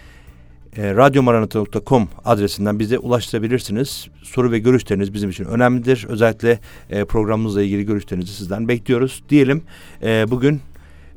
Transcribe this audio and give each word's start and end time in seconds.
e, 0.77 0.95
radyomaranata.com 0.95 2.09
adresinden 2.25 2.79
bize 2.79 2.99
ulaştırabilirsiniz. 2.99 4.07
Soru 4.23 4.51
ve 4.51 4.59
görüşleriniz 4.59 5.13
bizim 5.13 5.29
için 5.29 5.45
önemlidir. 5.45 6.05
Özellikle 6.09 6.59
e, 6.89 7.05
programımızla 7.05 7.61
ilgili 7.61 7.85
görüşlerinizi 7.85 8.33
sizden 8.33 8.67
bekliyoruz. 8.67 9.23
Diyelim 9.29 9.63
e, 10.03 10.25
bugün 10.29 10.61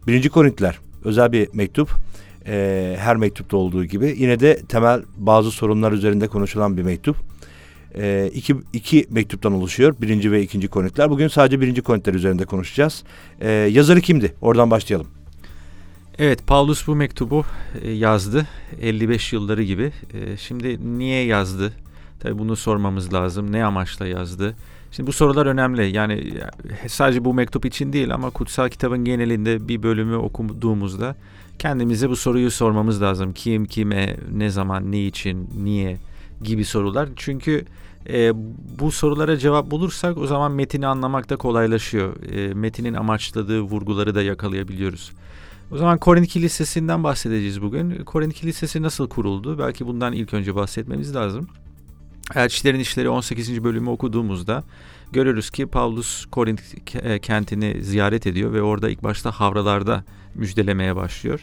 1. 0.07 0.29
Korintiler 0.29 0.79
özel 1.05 1.33
bir 1.33 1.49
mektup. 1.53 1.91
E, 2.47 2.97
her 2.99 3.17
mektupta 3.17 3.57
olduğu 3.57 3.85
gibi 3.85 4.15
yine 4.19 4.41
de 4.41 4.61
temel 4.69 5.03
bazı 5.17 5.51
sorunlar 5.51 5.93
üzerinde 5.93 6.29
konuşulan 6.29 6.77
bir 6.77 6.83
mektup. 6.83 7.17
E, 7.95 8.31
iki, 8.35 8.57
iki 8.73 9.07
mektuptan 9.11 9.53
oluşuyor. 9.53 9.95
Birinci 10.01 10.33
ve 10.33 10.43
ikinci 10.43 10.69
Korintiler. 10.69 11.11
Bugün 11.11 11.29
sadece 11.29 11.61
birinci 11.61 11.83
Korintiler 11.83 12.15
üzerinde 12.15 12.45
konuşacağız. 12.45 13.05
E, 13.41 13.51
yazarı 13.51 14.01
kimdi? 14.01 14.35
Oradan 14.41 14.71
başlayalım. 14.71 15.22
Evet, 16.19 16.47
Paulus 16.47 16.87
bu 16.87 16.95
mektubu 16.95 17.45
e, 17.83 17.91
yazdı 17.91 18.47
55 18.81 19.33
yılları 19.33 19.63
gibi. 19.63 19.93
E, 20.15 20.37
Şimdi 20.37 20.99
niye 20.99 21.25
yazdı? 21.25 21.73
Tabii 22.21 22.39
bunu 22.39 22.57
sormamız 22.57 23.13
lazım. 23.13 23.53
Ne 23.53 23.65
amaçla 23.65 24.07
yazdı? 24.07 24.57
Şimdi 24.91 25.07
bu 25.07 25.13
sorular 25.13 25.47
önemli. 25.47 25.97
Yani 25.97 26.33
e, 26.85 26.89
sadece 26.89 27.25
bu 27.25 27.35
mektup 27.35 27.67
için 27.67 27.93
değil 27.93 28.15
ama 28.15 28.31
kutsal 28.31 28.69
kitabın 28.69 29.05
genelinde 29.05 29.69
bir 29.69 29.83
bölümü 29.83 30.17
okuduğumuzda 30.17 31.17
kendimize 31.59 32.09
bu 32.11 32.17
soruyu 32.17 32.51
sormamız 32.51 33.03
lazım. 33.03 33.33
Kim, 33.33 33.67
kime, 33.67 34.17
ne 34.33 34.51
zaman, 34.51 34.93
ne 34.93 35.07
için, 35.07 35.49
niye 35.65 35.97
gibi 36.43 36.65
sorular. 36.65 37.09
Çünkü 37.17 37.65
e, 38.09 38.33
bu 38.81 38.93
sorulara 38.93 39.37
cevap 39.37 39.71
bulursak 39.71 40.19
o 40.19 40.27
zaman 40.27 40.53
metini 40.53 40.87
anlamak 40.87 41.31
da 41.31 41.37
kolaylaşıyor. 41.37 42.23
E, 42.23 42.55
metinin 42.55 42.95
amaçladığı 42.95 43.61
vurguları 43.61 44.15
da 44.15 44.23
yakalayabiliyoruz. 44.23 45.13
O 45.73 45.77
zaman 45.77 45.99
Korint 45.99 46.29
Kilisesi'nden 46.29 47.05
bahsedeceğiz 47.05 47.63
bugün. 47.63 48.05
Korint 48.05 48.35
Kilisesi 48.35 48.83
nasıl 48.83 49.09
kuruldu? 49.09 49.59
Belki 49.59 49.87
bundan 49.87 50.13
ilk 50.13 50.35
önce 50.35 50.55
bahsetmemiz 50.55 51.15
lazım. 51.15 51.49
Elçilerin 52.35 52.81
İşleri 52.81 53.09
18. 53.09 53.65
bölümü 53.65 53.91
okuduğumuzda 53.91 54.65
görürüz 55.13 55.51
ki 55.51 55.67
Paulus 55.67 56.27
Korint 56.27 56.61
ke- 56.61 57.19
kentini 57.19 57.85
ziyaret 57.85 58.27
ediyor 58.27 58.53
ve 58.53 58.63
orada 58.63 58.91
ilk 58.91 59.03
başta 59.03 59.31
havralarda 59.31 60.05
müjdelemeye 60.35 60.97
başlıyor. 60.97 61.41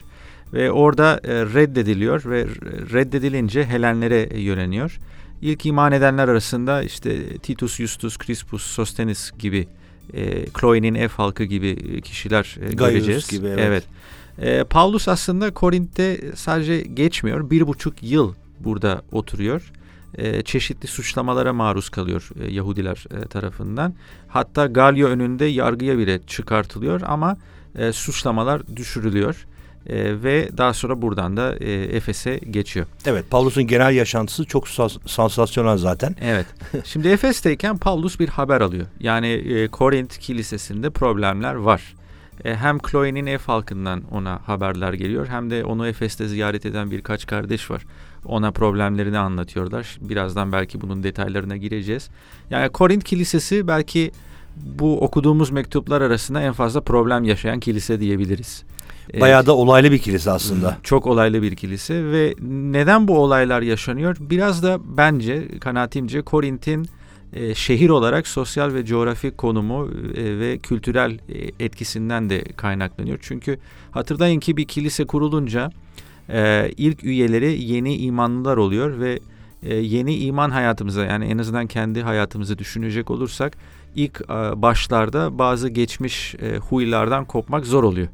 Ve 0.54 0.72
orada 0.72 1.20
e, 1.24 1.34
reddediliyor 1.34 2.26
ve 2.26 2.48
reddedilince 2.94 3.66
Helenlere 3.66 4.40
yöneliyor. 4.40 5.00
İlk 5.42 5.66
iman 5.66 5.92
edenler 5.92 6.28
arasında 6.28 6.84
işte 6.84 7.38
Titus 7.38 7.76
Justus, 7.76 8.18
Crispus, 8.18 8.64
Sostenes 8.64 9.32
gibi, 9.40 9.68
e, 10.14 10.46
Chloe'nin 10.60 10.96
ev 10.96 11.10
halkı 11.10 11.44
gibi 11.44 12.02
kişiler 12.02 12.58
e, 12.62 12.74
Gaius 12.74 12.94
göreceğiz. 12.94 13.28
gibi, 13.28 13.48
evet. 13.48 13.60
evet. 13.68 13.84
E, 14.42 14.64
Paulus 14.64 15.08
aslında 15.08 15.54
Korint'te 15.54 16.22
sadece 16.36 16.82
geçmiyor. 16.82 17.50
Bir 17.50 17.68
buçuk 17.68 18.04
yıl 18.04 18.34
burada 18.60 19.02
oturuyor. 19.12 19.72
E, 20.18 20.42
çeşitli 20.42 20.88
suçlamalara 20.88 21.54
maruz 21.54 21.90
kalıyor 21.90 22.30
e, 22.42 22.52
Yahudiler 22.52 23.06
e, 23.12 23.28
tarafından. 23.28 23.94
Hatta 24.28 24.66
Galio 24.66 25.08
önünde 25.08 25.46
yargıya 25.46 25.98
bile 25.98 26.20
çıkartılıyor 26.28 27.02
ama 27.06 27.38
e, 27.76 27.92
suçlamalar 27.92 28.76
düşürülüyor. 28.76 29.46
E, 29.88 30.24
ve 30.24 30.50
daha 30.58 30.74
sonra 30.74 31.02
buradan 31.02 31.38
da 31.38 31.56
e, 31.56 31.72
Efes'e 31.72 32.38
geçiyor. 32.38 32.86
Evet, 33.06 33.26
Paulus'un 33.30 33.68
genel 33.68 33.96
yaşantısı 33.96 34.46
çok 34.46 34.68
sans- 34.68 35.08
sansasyonel 35.08 35.78
zaten. 35.78 36.16
Evet. 36.22 36.46
Şimdi 36.84 37.08
Efes'teyken 37.08 37.78
Paulus 37.78 38.20
bir 38.20 38.28
haber 38.30 38.62
alıyor. 38.62 38.86
Yani 39.00 39.28
e, 39.28 39.68
Korint 39.68 40.18
kilisesinde 40.18 40.90
problemler 40.90 41.54
var. 41.56 41.96
E, 42.46 42.56
hem 42.56 42.78
Chloe'nin 42.80 43.26
ev 43.26 43.40
halkından 43.40 44.02
ona 44.12 44.40
haberler 44.46 44.94
geliyor 44.94 45.28
hem 45.28 45.50
de 45.50 45.66
onu 45.66 45.88
Efes'te 45.88 46.28
ziyaret 46.28 46.66
eden 46.66 46.92
birkaç 46.92 47.28
kardeş 47.28 47.72
var. 47.72 47.86
Ona 48.26 48.52
problemlerini 48.52 49.18
anlatıyorlar. 49.18 49.98
Birazdan 50.02 50.52
belki 50.52 50.82
bunun 50.82 51.04
detaylarına 51.04 51.58
gireceğiz. 51.58 52.10
Yani 52.50 52.70
Korint 52.70 53.04
kilisesi 53.04 53.68
belki 53.68 54.12
bu 54.56 55.02
okuduğumuz 55.02 55.50
mektuplar 55.52 56.02
arasında 56.02 56.42
en 56.42 56.54
fazla 56.54 56.82
problem 56.82 57.24
yaşayan 57.24 57.60
kilise 57.60 58.00
diyebiliriz. 58.00 58.64
E, 59.14 59.22
Bayağı 59.22 59.46
da 59.46 59.56
olaylı 59.56 59.92
bir 59.92 59.98
kilise 60.00 60.32
aslında. 60.32 60.78
çok 60.84 61.08
olaylı 61.08 61.42
bir 61.42 61.56
kilise 61.56 62.12
ve 62.12 62.34
neden 62.50 63.08
bu 63.08 63.18
olaylar 63.20 63.62
yaşanıyor? 63.62 64.18
Biraz 64.20 64.64
da 64.64 64.80
bence 64.98 65.60
kanaatimce 65.60 66.22
Korint'in 66.22 66.88
e, 67.34 67.56
şehir 67.56 67.90
olarak 67.90 68.28
sosyal 68.28 68.74
ve 68.74 68.86
coğrafi 68.86 69.32
konumu 69.32 69.90
e, 70.16 70.40
ve 70.40 70.58
kültürel 70.58 71.12
e, 71.12 71.66
etkisinden 71.66 72.30
de 72.30 72.44
kaynaklanıyor. 72.44 73.20
Çünkü 73.22 73.60
hatırlayın 73.92 74.40
ki 74.40 74.58
bir 74.58 74.66
kilise 74.66 75.06
kurulunca 75.06 75.72
e, 76.30 76.72
ilk 76.78 77.04
üyeleri 77.04 77.64
yeni 77.64 77.96
imanlılar 77.96 78.58
oluyor 78.58 79.00
ve 79.00 79.20
e, 79.64 79.76
yeni 79.76 80.16
iman 80.16 80.50
hayatımıza 80.50 81.06
yani 81.06 81.26
en 81.26 81.38
azından 81.38 81.68
kendi 81.68 82.02
hayatımızı 82.02 82.58
düşünecek 82.58 83.12
olursak 83.12 83.58
ilk 83.96 84.22
e, 84.22 84.62
başlarda 84.62 85.40
bazı 85.40 85.70
geçmiş 85.70 86.36
e, 86.36 86.58
huylardan 86.58 87.26
kopmak 87.26 87.66
zor 87.66 87.84
oluyor. 87.84 88.08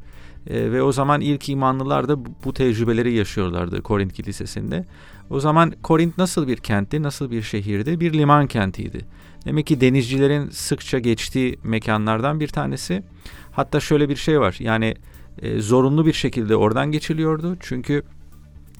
E, 0.50 0.72
ve 0.72 0.82
o 0.82 0.92
zaman 0.92 1.22
ilk 1.22 1.50
imanlılar 1.50 2.08
da 2.08 2.26
bu, 2.46 2.54
tecrübeleri 2.54 3.14
yaşıyorlardı 3.14 3.82
Korint 3.82 4.14
Kilisesi'nde. 4.14 4.86
O 5.30 5.40
zaman 5.40 5.74
Korint 5.84 6.18
nasıl 6.18 6.48
bir 6.48 6.58
kentti, 6.58 7.04
nasıl 7.04 7.32
bir 7.32 7.42
şehirdi? 7.42 8.00
Bir 8.00 8.14
liman 8.14 8.48
kentiydi. 8.48 9.06
Demek 9.46 9.68
ki 9.68 9.82
denizcilerin 9.82 10.50
sıkça 10.50 11.00
geçtiği 11.00 11.60
mekanlardan 11.64 12.40
bir 12.40 12.48
tanesi. 12.48 13.04
Hatta 13.52 13.80
şöyle 13.80 14.10
bir 14.10 14.16
şey 14.16 14.40
var. 14.40 14.56
Yani 14.60 14.96
e, 15.42 15.60
zorunlu 15.60 16.06
bir 16.06 16.14
şekilde 16.14 16.56
oradan 16.56 16.92
geçiliyordu. 16.92 17.58
Çünkü 17.60 18.04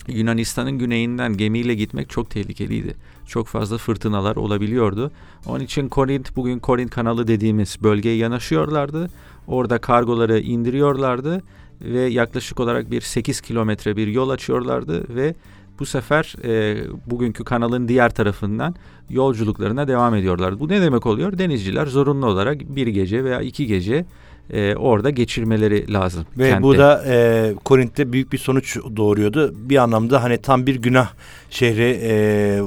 Yunanistan'ın 0.08 0.80
güneyinden 0.80 1.38
gemiyle 1.38 1.76
gitmek 1.76 2.10
çok 2.10 2.30
tehlikeliydi. 2.30 2.96
Çok 3.28 3.48
fazla 3.48 3.78
fırtınalar 3.78 4.36
olabiliyordu. 4.36 5.12
Onun 5.46 5.60
için 5.60 5.90
Korint 5.90 6.36
bugün 6.36 6.60
Korint 6.60 6.92
kanalı 6.92 7.28
dediğimiz 7.28 7.78
bölgeye 7.84 8.16
yanaşıyorlardı. 8.16 9.10
Orada 9.48 9.78
kargoları 9.78 10.40
indiriyorlardı 10.40 11.42
ve 11.82 12.02
yaklaşık 12.02 12.60
olarak 12.60 12.92
bir 12.92 13.02
8 13.02 13.42
kilometre 13.42 13.98
bir 13.98 14.08
yol 14.08 14.30
açıyorlardı 14.30 15.16
ve 15.16 15.36
bu 15.80 15.86
sefer 15.86 16.36
e, 16.44 16.78
bugünkü 17.06 17.44
kanalın 17.44 17.88
diğer 17.88 18.10
tarafından 18.10 18.76
yolculuklarına 19.10 19.88
devam 19.88 20.16
ediyorlardı. 20.16 20.60
Bu 20.60 20.70
ne 20.70 20.82
demek 20.82 21.06
oluyor? 21.06 21.38
Denizciler 21.38 21.86
zorunlu 21.86 22.26
olarak 22.26 22.76
bir 22.76 22.88
gece 22.88 23.24
veya 23.24 23.42
iki 23.42 23.68
gece 23.68 24.06
e, 24.54 24.76
orada 24.76 25.10
geçirmeleri 25.10 25.94
lazım. 25.94 26.26
Ve 26.38 26.50
kentte. 26.50 26.64
bu 26.64 26.78
da 26.78 27.04
e, 27.08 27.54
Korint'te 27.66 28.14
büyük 28.14 28.34
bir 28.34 28.38
sonuç 28.38 28.78
doğuruyordu. 28.96 29.54
Bir 29.56 29.78
anlamda 29.78 30.24
hani 30.24 30.38
tam 30.38 30.66
bir 30.66 30.76
günah 30.76 31.10
şehri 31.50 32.00
e, 32.04 32.62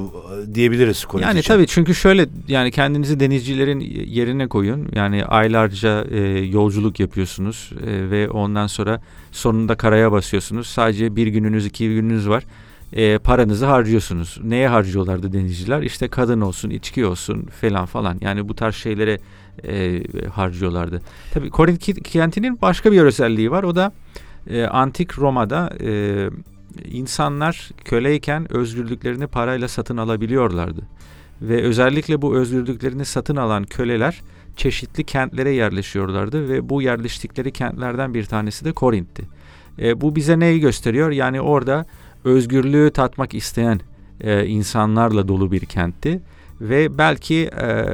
diyebiliriz 0.53 1.05
Korint 1.05 1.27
Yani 1.27 1.39
için. 1.39 1.53
tabii 1.53 1.67
çünkü 1.67 1.95
şöyle 1.95 2.27
yani 2.47 2.71
kendinizi 2.71 3.19
denizcilerin 3.19 3.79
yerine 4.07 4.47
koyun. 4.47 4.87
Yani 4.95 5.25
aylarca 5.25 6.05
e, 6.11 6.19
yolculuk 6.39 6.99
yapıyorsunuz 6.99 7.71
e, 7.85 8.11
ve 8.11 8.29
ondan 8.29 8.67
sonra 8.67 9.01
sonunda 9.31 9.75
karaya 9.75 10.11
basıyorsunuz. 10.11 10.67
Sadece 10.67 11.15
bir 11.15 11.27
gününüz 11.27 11.65
iki 11.65 11.89
gününüz 11.89 12.29
var. 12.29 12.43
E, 12.93 13.17
paranızı 13.17 13.65
harcıyorsunuz. 13.65 14.39
Neye 14.43 14.67
harcıyorlardı 14.67 15.33
denizciler? 15.33 15.81
İşte 15.81 16.07
kadın 16.07 16.41
olsun, 16.41 16.69
içki 16.69 17.05
olsun 17.05 17.45
falan 17.61 17.85
falan. 17.85 18.17
Yani 18.21 18.49
bu 18.49 18.55
tarz 18.55 18.75
şeylere 18.75 19.19
e, 19.67 20.03
harcıyorlardı. 20.29 21.01
Tabii 21.33 21.49
Korint 21.49 22.03
kentinin 22.03 22.61
başka 22.61 22.91
bir 22.91 23.01
özelliği 23.01 23.51
var. 23.51 23.63
O 23.63 23.75
da 23.75 23.91
e, 24.49 24.63
antik 24.63 25.19
Roma'da 25.19 25.69
e, 25.81 26.29
insanlar 26.85 27.69
köleyken 27.85 28.53
özgürlüklerini 28.53 29.27
parayla 29.27 29.67
satın 29.67 29.97
alabiliyorlardı. 29.97 30.81
Ve 31.41 31.61
özellikle 31.61 32.21
bu 32.21 32.35
özgürlüklerini 32.35 33.05
satın 33.05 33.35
alan 33.35 33.63
köleler 33.63 34.21
çeşitli 34.55 35.03
kentlere 35.03 35.51
yerleşiyorlardı 35.51 36.49
ve 36.49 36.69
bu 36.69 36.81
yerleştikleri 36.81 37.51
kentlerden 37.51 38.13
bir 38.13 38.25
tanesi 38.25 38.65
de 38.65 38.71
Korint'ti. 38.71 39.23
E, 39.79 40.01
bu 40.01 40.15
bize 40.15 40.39
neyi 40.39 40.59
gösteriyor? 40.59 41.11
Yani 41.11 41.41
orada 41.41 41.85
özgürlüğü 42.23 42.91
tatmak 42.91 43.33
isteyen 43.33 43.79
e, 44.21 44.45
insanlarla 44.45 45.27
dolu 45.27 45.51
bir 45.51 45.65
kentti 45.65 46.21
ve 46.61 46.97
belki 46.97 47.35
e, 47.61 47.85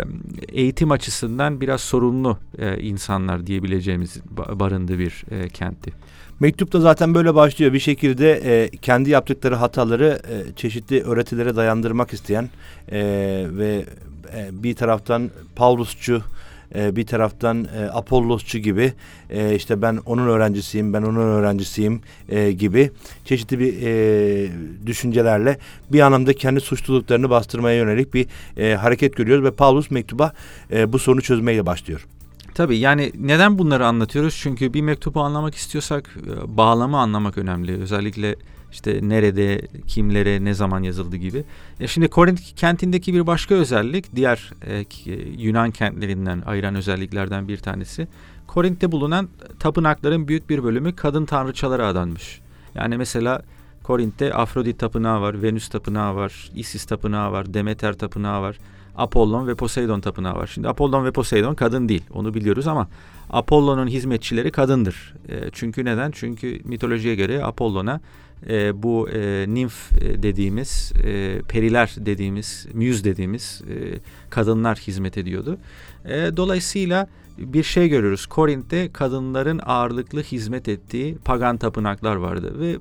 eğitim 0.49 0.91
açısından 0.91 1.61
biraz 1.61 1.81
sorunlu 1.81 2.37
e, 2.57 2.81
insanlar 2.81 3.47
diyebileceğimiz 3.47 4.21
barındığı 4.59 4.99
bir 4.99 5.23
e, 5.31 5.49
kentti. 5.49 5.91
Mektupta 6.39 6.79
zaten 6.79 7.15
böyle 7.15 7.35
başlıyor. 7.35 7.73
Bir 7.73 7.79
şekilde 7.79 8.31
e, 8.31 8.69
kendi 8.69 9.09
yaptıkları 9.09 9.55
hataları 9.55 10.19
e, 10.29 10.55
çeşitli 10.55 11.03
öğretilere 11.03 11.55
dayandırmak 11.55 12.13
isteyen 12.13 12.49
e, 12.91 12.99
ve 13.49 13.85
e, 14.35 14.63
bir 14.63 14.75
taraftan 14.75 15.31
Pavlusçu 15.55 16.21
e, 16.75 16.95
bir 16.95 17.05
taraftan 17.05 17.67
e, 17.77 17.85
Apollosçu 17.85 18.57
gibi 18.57 18.93
e, 19.29 19.55
işte 19.55 19.81
ben 19.81 19.99
onun 20.05 20.27
öğrencisiyim, 20.27 20.93
ben 20.93 21.01
onun 21.01 21.19
öğrencisiyim 21.19 22.01
e, 22.29 22.51
gibi 22.51 22.91
çeşitli 23.25 23.59
bir 23.59 23.75
düşüncelerle 24.87 25.57
bir 25.91 25.99
anlamda 25.99 26.33
kendi 26.33 26.61
suçluluklarını 26.61 27.29
bastırmaya 27.29 27.77
yönelik 27.77 28.13
bir 28.13 28.27
hareket 28.75 29.15
görüyoruz 29.15 29.45
ve 29.45 29.51
Paulus 29.51 29.91
mektuba 29.91 30.33
bu 30.87 30.99
sorunu 30.99 31.21
çözmeyle 31.21 31.65
başlıyor. 31.65 32.05
Tabii 32.53 32.77
yani 32.77 33.11
neden 33.19 33.57
bunları 33.57 33.85
anlatıyoruz? 33.85 34.39
Çünkü 34.41 34.73
bir 34.73 34.81
mektubu 34.81 35.21
anlamak 35.21 35.55
istiyorsak 35.55 36.17
bağlamı 36.45 36.97
anlamak 36.97 37.37
önemli. 37.37 37.81
Özellikle 37.81 38.35
işte 38.75 38.99
nerede, 39.01 39.61
kimlere, 39.87 40.45
ne 40.45 40.53
zaman 40.53 40.83
yazıldı 40.83 41.15
gibi. 41.15 41.43
E 41.79 41.87
şimdi 41.87 42.07
Korint 42.07 42.55
kentindeki 42.55 43.13
bir 43.13 43.27
başka 43.27 43.55
özellik, 43.55 44.15
diğer 44.15 44.51
e, 44.67 44.85
Yunan 45.37 45.71
kentlerinden 45.71 46.43
ayıran 46.45 46.75
özelliklerden 46.75 47.47
bir 47.47 47.57
tanesi. 47.57 48.07
Korint'te 48.47 48.91
bulunan 48.91 49.29
tapınakların 49.59 50.27
büyük 50.27 50.49
bir 50.49 50.63
bölümü 50.63 50.95
kadın 50.95 51.25
tanrıçalara 51.25 51.87
adanmış. 51.87 52.41
Yani 52.75 52.97
mesela 52.97 53.41
Korint'te 53.83 54.33
Afrodit 54.33 54.79
tapınağı 54.79 55.21
var, 55.21 55.41
Venüs 55.41 55.69
tapınağı 55.69 56.15
var, 56.15 56.51
Isis 56.55 56.85
tapınağı 56.85 57.31
var, 57.31 57.53
Demeter 57.53 57.93
tapınağı 57.93 58.41
var. 58.41 58.57
Apollon 58.97 59.47
ve 59.47 59.55
Poseidon 59.55 60.01
tapınağı 60.01 60.35
var. 60.35 60.47
Şimdi 60.47 60.69
Apollon 60.69 61.05
ve 61.05 61.11
Poseidon 61.11 61.55
kadın 61.55 61.89
değil. 61.89 62.03
Onu 62.13 62.33
biliyoruz 62.33 62.67
ama 62.67 62.87
Apollon'un 63.29 63.87
hizmetçileri 63.87 64.51
kadındır. 64.51 65.13
E, 65.29 65.49
çünkü 65.51 65.85
neden? 65.85 66.11
Çünkü 66.11 66.61
mitolojiye 66.63 67.15
göre 67.15 67.43
Apollon'a 67.43 68.01
e, 68.49 68.83
bu 68.83 69.09
e, 69.09 69.45
nimf 69.47 69.91
e, 69.93 70.23
dediğimiz, 70.23 70.93
e, 71.03 71.41
periler 71.47 71.95
dediğimiz, 71.97 72.67
müz 72.73 73.03
dediğimiz 73.03 73.61
e, 73.69 73.99
kadınlar 74.29 74.77
hizmet 74.77 75.17
ediyordu. 75.17 75.57
E, 76.05 76.37
dolayısıyla 76.37 77.07
bir 77.37 77.63
şey 77.63 77.89
görüyoruz. 77.89 78.25
Korint'te 78.25 78.91
kadınların 78.91 79.59
ağırlıklı 79.65 80.21
hizmet 80.21 80.67
ettiği 80.67 81.17
pagan 81.17 81.57
tapınaklar 81.57 82.15
vardı 82.15 82.59
ve 82.59 82.77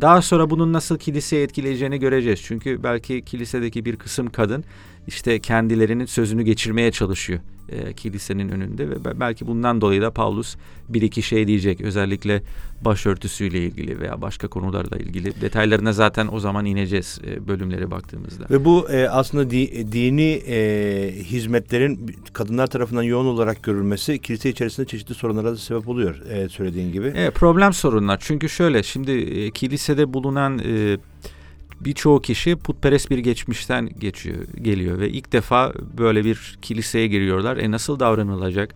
daha 0.00 0.22
sonra 0.22 0.50
bunun 0.50 0.72
nasıl 0.72 0.98
kiliseye 0.98 1.42
etkileyeceğini 1.42 1.98
göreceğiz. 1.98 2.40
Çünkü 2.42 2.82
belki 2.82 3.24
kilisedeki 3.24 3.84
bir 3.84 3.96
kısım 3.96 4.30
kadın 4.30 4.64
işte 5.06 5.38
kendilerinin 5.38 6.06
sözünü 6.06 6.42
geçirmeye 6.42 6.92
çalışıyor 6.92 7.40
e, 7.68 7.92
kilisenin 7.92 8.48
önünde 8.48 8.90
ve 8.90 9.20
belki 9.20 9.46
bundan 9.46 9.80
dolayı 9.80 10.02
da 10.02 10.10
Paulus 10.10 10.56
bir 10.88 11.02
iki 11.02 11.22
şey 11.22 11.46
diyecek 11.46 11.80
özellikle 11.80 12.42
başörtüsüyle 12.80 13.58
ilgili 13.58 14.00
veya 14.00 14.22
başka 14.22 14.48
konularla 14.48 14.96
ilgili 14.96 15.40
detaylarına 15.40 15.92
zaten 15.92 16.28
o 16.32 16.40
zaman 16.40 16.64
ineceğiz 16.64 17.20
e, 17.26 17.48
bölümlere 17.48 17.90
baktığımızda. 17.90 18.44
Ve 18.50 18.64
bu 18.64 18.90
e, 18.90 19.08
aslında 19.08 19.50
di, 19.50 19.92
dini 19.92 20.42
e, 20.48 21.12
hizmetlerin 21.22 22.16
kadınlar 22.32 22.66
tarafından 22.66 23.02
yoğun 23.02 23.26
olarak 23.26 23.62
görülmesi 23.62 24.18
kilise 24.18 24.50
içerisinde 24.50 24.86
çeşitli 24.86 25.14
sorunlara 25.14 25.52
da 25.52 25.56
sebep 25.56 25.88
oluyor 25.88 26.22
e, 26.30 26.48
söylediğin 26.48 26.92
gibi. 26.92 27.12
Evet 27.16 27.34
problem 27.34 27.72
sorunlar 27.72 28.18
çünkü 28.20 28.48
şöyle 28.48 28.82
şimdi 28.82 29.10
e, 29.10 29.50
kilisede 29.50 30.12
bulunan 30.12 30.58
e, 30.58 30.98
birçoğu 31.80 32.22
kişi 32.22 32.56
putperest 32.56 33.10
bir 33.10 33.18
geçmişten 33.18 33.88
geçiyor, 33.98 34.44
geliyor 34.62 35.00
ve 35.00 35.10
ilk 35.10 35.32
defa 35.32 35.72
böyle 35.98 36.24
bir 36.24 36.58
kiliseye 36.62 37.06
giriyorlar. 37.06 37.56
E 37.56 37.70
nasıl 37.70 38.00
davranılacak? 38.00 38.74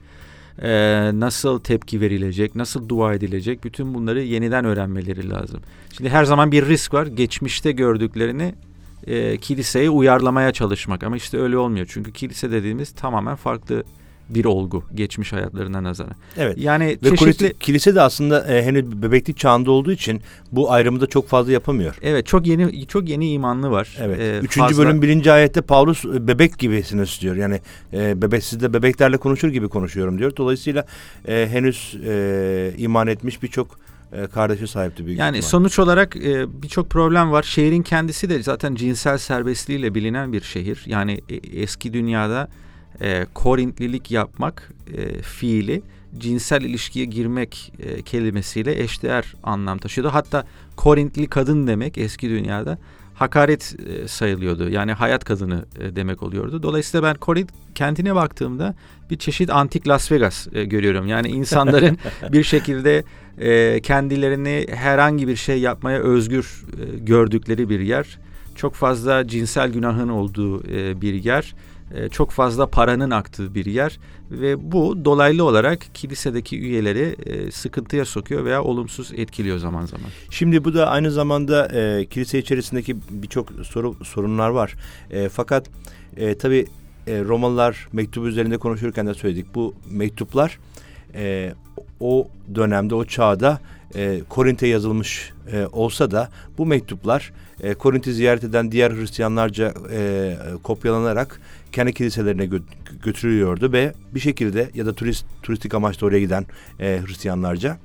E, 0.63 0.71
nasıl 1.15 1.61
tepki 1.61 2.01
verilecek? 2.01 2.55
Nasıl 2.55 2.89
dua 2.89 3.15
edilecek? 3.15 3.65
Bütün 3.65 3.95
bunları 3.95 4.23
yeniden 4.23 4.65
öğrenmeleri 4.65 5.31
lazım. 5.31 5.61
Şimdi 5.97 6.11
her 6.11 6.25
zaman 6.25 6.53
bir 6.53 6.67
risk 6.67 6.95
var. 6.95 7.07
Geçmişte 7.07 7.73
gördüklerini 7.73 8.55
e, 9.07 9.37
kiliseye 9.37 9.91
uyarlamaya 9.91 10.53
çalışmak. 10.53 11.03
Ama 11.03 11.17
işte 11.17 11.39
öyle 11.39 11.59
olmuyor. 11.59 11.87
Çünkü 11.91 12.13
kilise 12.13 12.51
dediğimiz 12.51 12.93
tamamen 12.93 13.37
farklı 13.37 13.85
bir 14.31 14.45
olgu 14.45 14.85
geçmiş 14.95 15.33
hayatlarına 15.33 15.83
nazaran. 15.83 16.13
Evet. 16.37 16.59
Yani 16.59 16.99
Ve 17.03 17.17
çeşitli 17.17 17.55
kilise 17.61 17.95
de 17.95 18.01
aslında 18.01 18.55
e, 18.55 18.65
henüz 18.65 19.03
bebeklik 19.03 19.39
çağında 19.39 19.71
olduğu 19.71 19.93
için 19.93 20.21
bu 20.53 20.73
ayrımı 20.73 21.01
da 21.01 21.07
çok 21.07 21.29
fazla 21.29 21.53
yapamıyor. 21.53 21.99
Evet, 22.03 22.27
çok 22.27 22.47
yeni 22.47 22.87
çok 22.87 23.09
yeni 23.09 23.33
imanlı 23.33 23.71
var. 23.71 23.97
Evet. 24.01 24.21
Ee, 24.21 24.39
Üçüncü 24.39 24.69
fazla... 24.69 24.85
bölüm 24.85 25.03
birinci 25.03 25.33
ayette 25.33 25.61
Paulus 25.61 26.05
e, 26.05 26.29
bebek 26.29 26.59
gibisiniz 26.59 27.19
diyor. 27.21 27.37
Yani 27.37 27.61
e, 27.93 28.23
bebek 28.23 28.45
sizde 28.45 28.73
bebeklerle 28.73 29.17
konuşur 29.17 29.49
gibi 29.49 29.69
konuşuyorum 29.69 30.19
diyor. 30.19 30.37
Dolayısıyla 30.37 30.87
e, 31.29 31.49
henüz 31.51 31.97
e, 32.07 32.73
iman 32.79 33.07
etmiş 33.07 33.43
birçok 33.43 33.79
e, 34.13 34.27
kardeşi 34.27 34.67
sahipti 34.67 35.07
büyük 35.07 35.21
Yani 35.21 35.37
ihtimal. 35.37 35.51
sonuç 35.51 35.79
olarak 35.79 36.17
e, 36.17 36.63
birçok 36.63 36.91
problem 36.91 37.33
var. 37.33 37.43
Şehrin 37.43 37.83
kendisi 37.83 38.31
de 38.31 38.43
zaten 38.43 38.75
cinsel 38.75 39.19
serbestliğiyle 39.19 39.95
bilinen 39.95 40.33
bir 40.33 40.41
şehir. 40.41 40.83
Yani 40.87 41.21
e, 41.29 41.35
eski 41.61 41.93
dünyada 41.93 42.49
e, 43.01 43.27
Korintlilik 43.35 44.11
yapmak 44.11 44.73
e, 44.97 45.23
fiili 45.23 45.83
cinsel 46.19 46.63
ilişkiye 46.63 47.05
girmek 47.05 47.73
e, 47.79 48.03
kelimesiyle 48.03 48.83
eşdeğer 48.83 49.35
anlam 49.43 49.79
taşıyordu. 49.79 50.15
Hatta 50.15 50.45
Korintli 50.77 51.27
kadın 51.27 51.67
demek 51.67 51.99
eski 51.99 52.31
dünyada 52.31 52.79
hakaret 53.15 53.77
e, 53.87 54.09
sayılıyordu. 54.09 54.69
Yani 54.69 54.93
hayat 54.93 55.25
kadını 55.25 55.65
e, 55.81 55.97
demek 55.97 56.23
oluyordu. 56.23 56.63
Dolayısıyla 56.63 57.09
ben 57.09 57.15
Korint 57.15 57.51
kentine 57.75 58.15
baktığımda 58.15 58.75
bir 59.11 59.19
çeşit 59.19 59.51
antik 59.51 59.89
Las 59.89 60.13
Vegas 60.13 60.47
e, 60.53 60.65
görüyorum. 60.65 61.07
Yani 61.07 61.29
insanların 61.29 61.99
bir 62.33 62.45
şekilde 62.45 63.05
e, 63.39 63.81
kendilerini 63.81 64.67
herhangi 64.71 65.29
bir 65.29 65.37
şey 65.37 65.61
yapmaya 65.61 65.99
özgür 65.99 66.65
e, 66.81 66.99
gördükleri 66.99 67.69
bir 67.69 67.81
yer. 67.81 68.19
Çok 68.55 68.75
fazla 68.75 69.29
cinsel 69.29 69.71
günahın 69.71 70.09
olduğu 70.09 70.65
e, 70.65 71.01
bir 71.01 71.15
yer 71.15 71.55
çok 72.11 72.31
fazla 72.31 72.67
paranın 72.67 73.11
aktığı 73.11 73.55
bir 73.55 73.67
yer 73.67 73.99
ve 74.31 74.73
bu 74.73 75.05
dolaylı 75.05 75.45
olarak 75.45 75.87
kilisedeki 75.95 76.61
üyeleri 76.61 77.17
e, 77.27 77.51
sıkıntıya 77.51 78.05
sokuyor 78.05 78.45
veya 78.45 78.63
olumsuz 78.63 79.13
etkiliyor 79.17 79.59
zaman 79.59 79.87
zaman. 79.87 80.07
Şimdi 80.31 80.65
bu 80.65 80.75
da 80.75 80.89
aynı 80.89 81.11
zamanda 81.11 81.67
e, 81.67 82.07
kilise 82.07 82.39
içerisindeki 82.39 82.97
birçok 83.11 83.53
soru, 83.63 83.95
sorunlar 84.05 84.49
var. 84.49 84.75
E, 85.11 85.29
fakat 85.29 85.67
e, 86.17 86.35
tabii 86.39 86.67
e, 87.07 87.25
Romalılar 87.25 87.89
mektubu 87.93 88.29
üzerinde 88.29 88.59
konuşurken 88.59 89.07
de 89.07 89.15
söyledik. 89.15 89.55
Bu 89.55 89.75
mektuplar 89.91 90.59
e, 91.15 91.53
o 92.01 92.29
dönemde, 92.55 92.95
o 92.95 93.05
çağda 93.05 93.61
e, 93.95 94.21
Korint'e 94.29 94.67
yazılmış 94.67 95.33
e, 95.53 95.67
olsa 95.73 96.11
da 96.11 96.29
bu 96.59 96.67
mektuplar 96.67 97.33
e, 97.63 97.75
Korint'i 97.75 98.13
ziyaret 98.13 98.45
eden 98.45 98.73
diğer 98.73 98.91
Hristiyanlarca 98.91 99.75
e, 99.93 100.35
kopyalanarak 100.63 101.41
kendi 101.73 101.93
kiliselerine 101.93 102.47
gö 102.47 102.59
götürülüyordu 103.03 103.73
ve 103.73 103.93
bir 104.15 104.21
şekilde 104.21 104.71
ya 104.75 104.87
da 104.87 104.93
turist 104.93 105.27
turistik 105.43 105.75
amaçla 105.75 106.07
oraya 106.07 106.21
giden 106.21 106.47
e, 106.81 107.01
Hristiyanlarca 107.07 107.79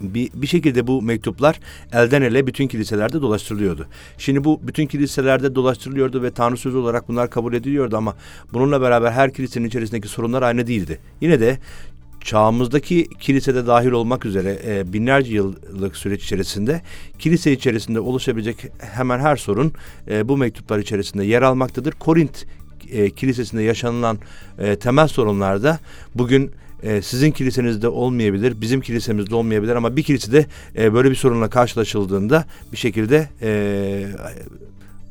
bir, 0.00 0.30
bir 0.34 0.46
şekilde 0.46 0.86
bu 0.86 1.02
mektuplar 1.02 1.60
elden 1.92 2.22
ele 2.22 2.46
bütün 2.46 2.68
kiliselerde 2.68 3.22
dolaştırılıyordu. 3.22 3.86
Şimdi 4.18 4.44
bu 4.44 4.60
bütün 4.62 4.86
kiliselerde 4.86 5.54
dolaştırılıyordu 5.54 6.22
ve 6.22 6.30
Tanrı 6.30 6.56
sözü 6.56 6.76
olarak 6.76 7.08
bunlar 7.08 7.30
kabul 7.30 7.54
ediliyordu 7.54 7.96
ama 7.96 8.16
bununla 8.52 8.80
beraber 8.80 9.10
her 9.10 9.32
kilisenin 9.32 9.68
içerisindeki 9.68 10.08
sorunlar 10.08 10.42
aynı 10.42 10.66
değildi. 10.66 10.98
Yine 11.20 11.40
de 11.40 11.58
çağımızdaki 12.20 13.08
kilisede 13.20 13.66
dahil 13.66 13.90
olmak 13.90 14.26
üzere 14.26 14.58
e, 14.66 14.92
binlerce 14.92 15.34
yıllık 15.34 15.96
süreç 15.96 16.24
içerisinde 16.24 16.82
kilise 17.18 17.52
içerisinde 17.52 18.00
oluşabilecek 18.00 18.56
hemen 18.78 19.18
her 19.18 19.36
sorun 19.36 19.72
e, 20.08 20.28
bu 20.28 20.36
mektuplar 20.36 20.78
içerisinde 20.78 21.24
yer 21.24 21.42
almaktadır. 21.42 21.92
Korint 21.92 22.46
e, 22.92 23.10
kilisesinde 23.10 23.62
yaşanılan 23.62 24.18
e, 24.58 24.76
temel 24.76 25.08
sorunlarda 25.08 25.78
bugün 26.14 26.50
e, 26.82 27.02
sizin 27.02 27.30
kilisenizde 27.30 27.88
olmayabilir, 27.88 28.60
bizim 28.60 28.80
kilisemizde 28.80 29.34
olmayabilir 29.34 29.76
ama 29.76 29.96
bir 29.96 30.02
kilisede 30.02 30.46
e, 30.76 30.94
böyle 30.94 31.10
bir 31.10 31.14
sorunla 31.14 31.50
karşılaşıldığında 31.50 32.44
bir 32.72 32.76
şekilde 32.76 33.28
e, 33.42 34.06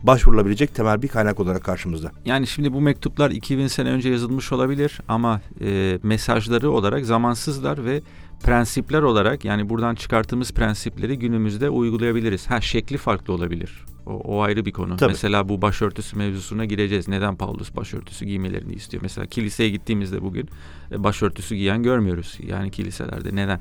başvurulabilecek 0.04 0.76
temel 0.76 1.02
bir 1.02 1.08
kaynak 1.08 1.40
olarak 1.40 1.64
karşımızda. 1.64 2.12
Yani 2.26 2.48
şimdi 2.48 2.74
bu 2.74 2.82
mektuplar 2.82 3.32
2000 3.32 3.68
sene 3.68 3.90
önce 3.90 4.10
yazılmış 4.10 4.52
olabilir 4.52 5.00
ama 5.08 5.42
e, 5.62 6.00
mesajları 6.04 6.72
olarak 6.72 7.06
zamansızlar 7.06 7.86
ve 7.86 8.02
prensipler 8.44 9.02
olarak 9.02 9.46
yani 9.46 9.70
buradan 9.70 9.96
çıkarttığımız 9.96 10.52
prensipleri 10.52 11.20
günümüzde 11.20 11.70
uygulayabiliriz. 11.70 12.50
Ha 12.50 12.62
şekli 12.62 12.98
farklı 12.98 13.34
olabilir. 13.34 13.86
O, 14.06 14.12
o 14.12 14.42
ayrı 14.42 14.66
bir 14.66 14.72
konu. 14.72 14.98
Tabii. 14.98 15.12
Mesela 15.12 15.50
bu 15.50 15.62
başörtüsü 15.62 16.18
mevzusuna 16.18 16.66
gireceğiz. 16.66 17.08
Neden 17.08 17.36
Paulus 17.36 17.76
başörtüsü 17.76 18.26
giymelerini 18.26 18.74
istiyor? 18.74 19.04
Mesela 19.04 19.28
kiliseye 19.28 19.70
gittiğimizde 19.70 20.22
bugün 20.22 20.50
e, 20.92 21.04
başörtüsü 21.04 21.56
giyen 21.56 21.84
görmüyoruz. 21.84 22.38
Yani 22.48 22.72
kiliselerde 22.72 23.36
neden? 23.36 23.60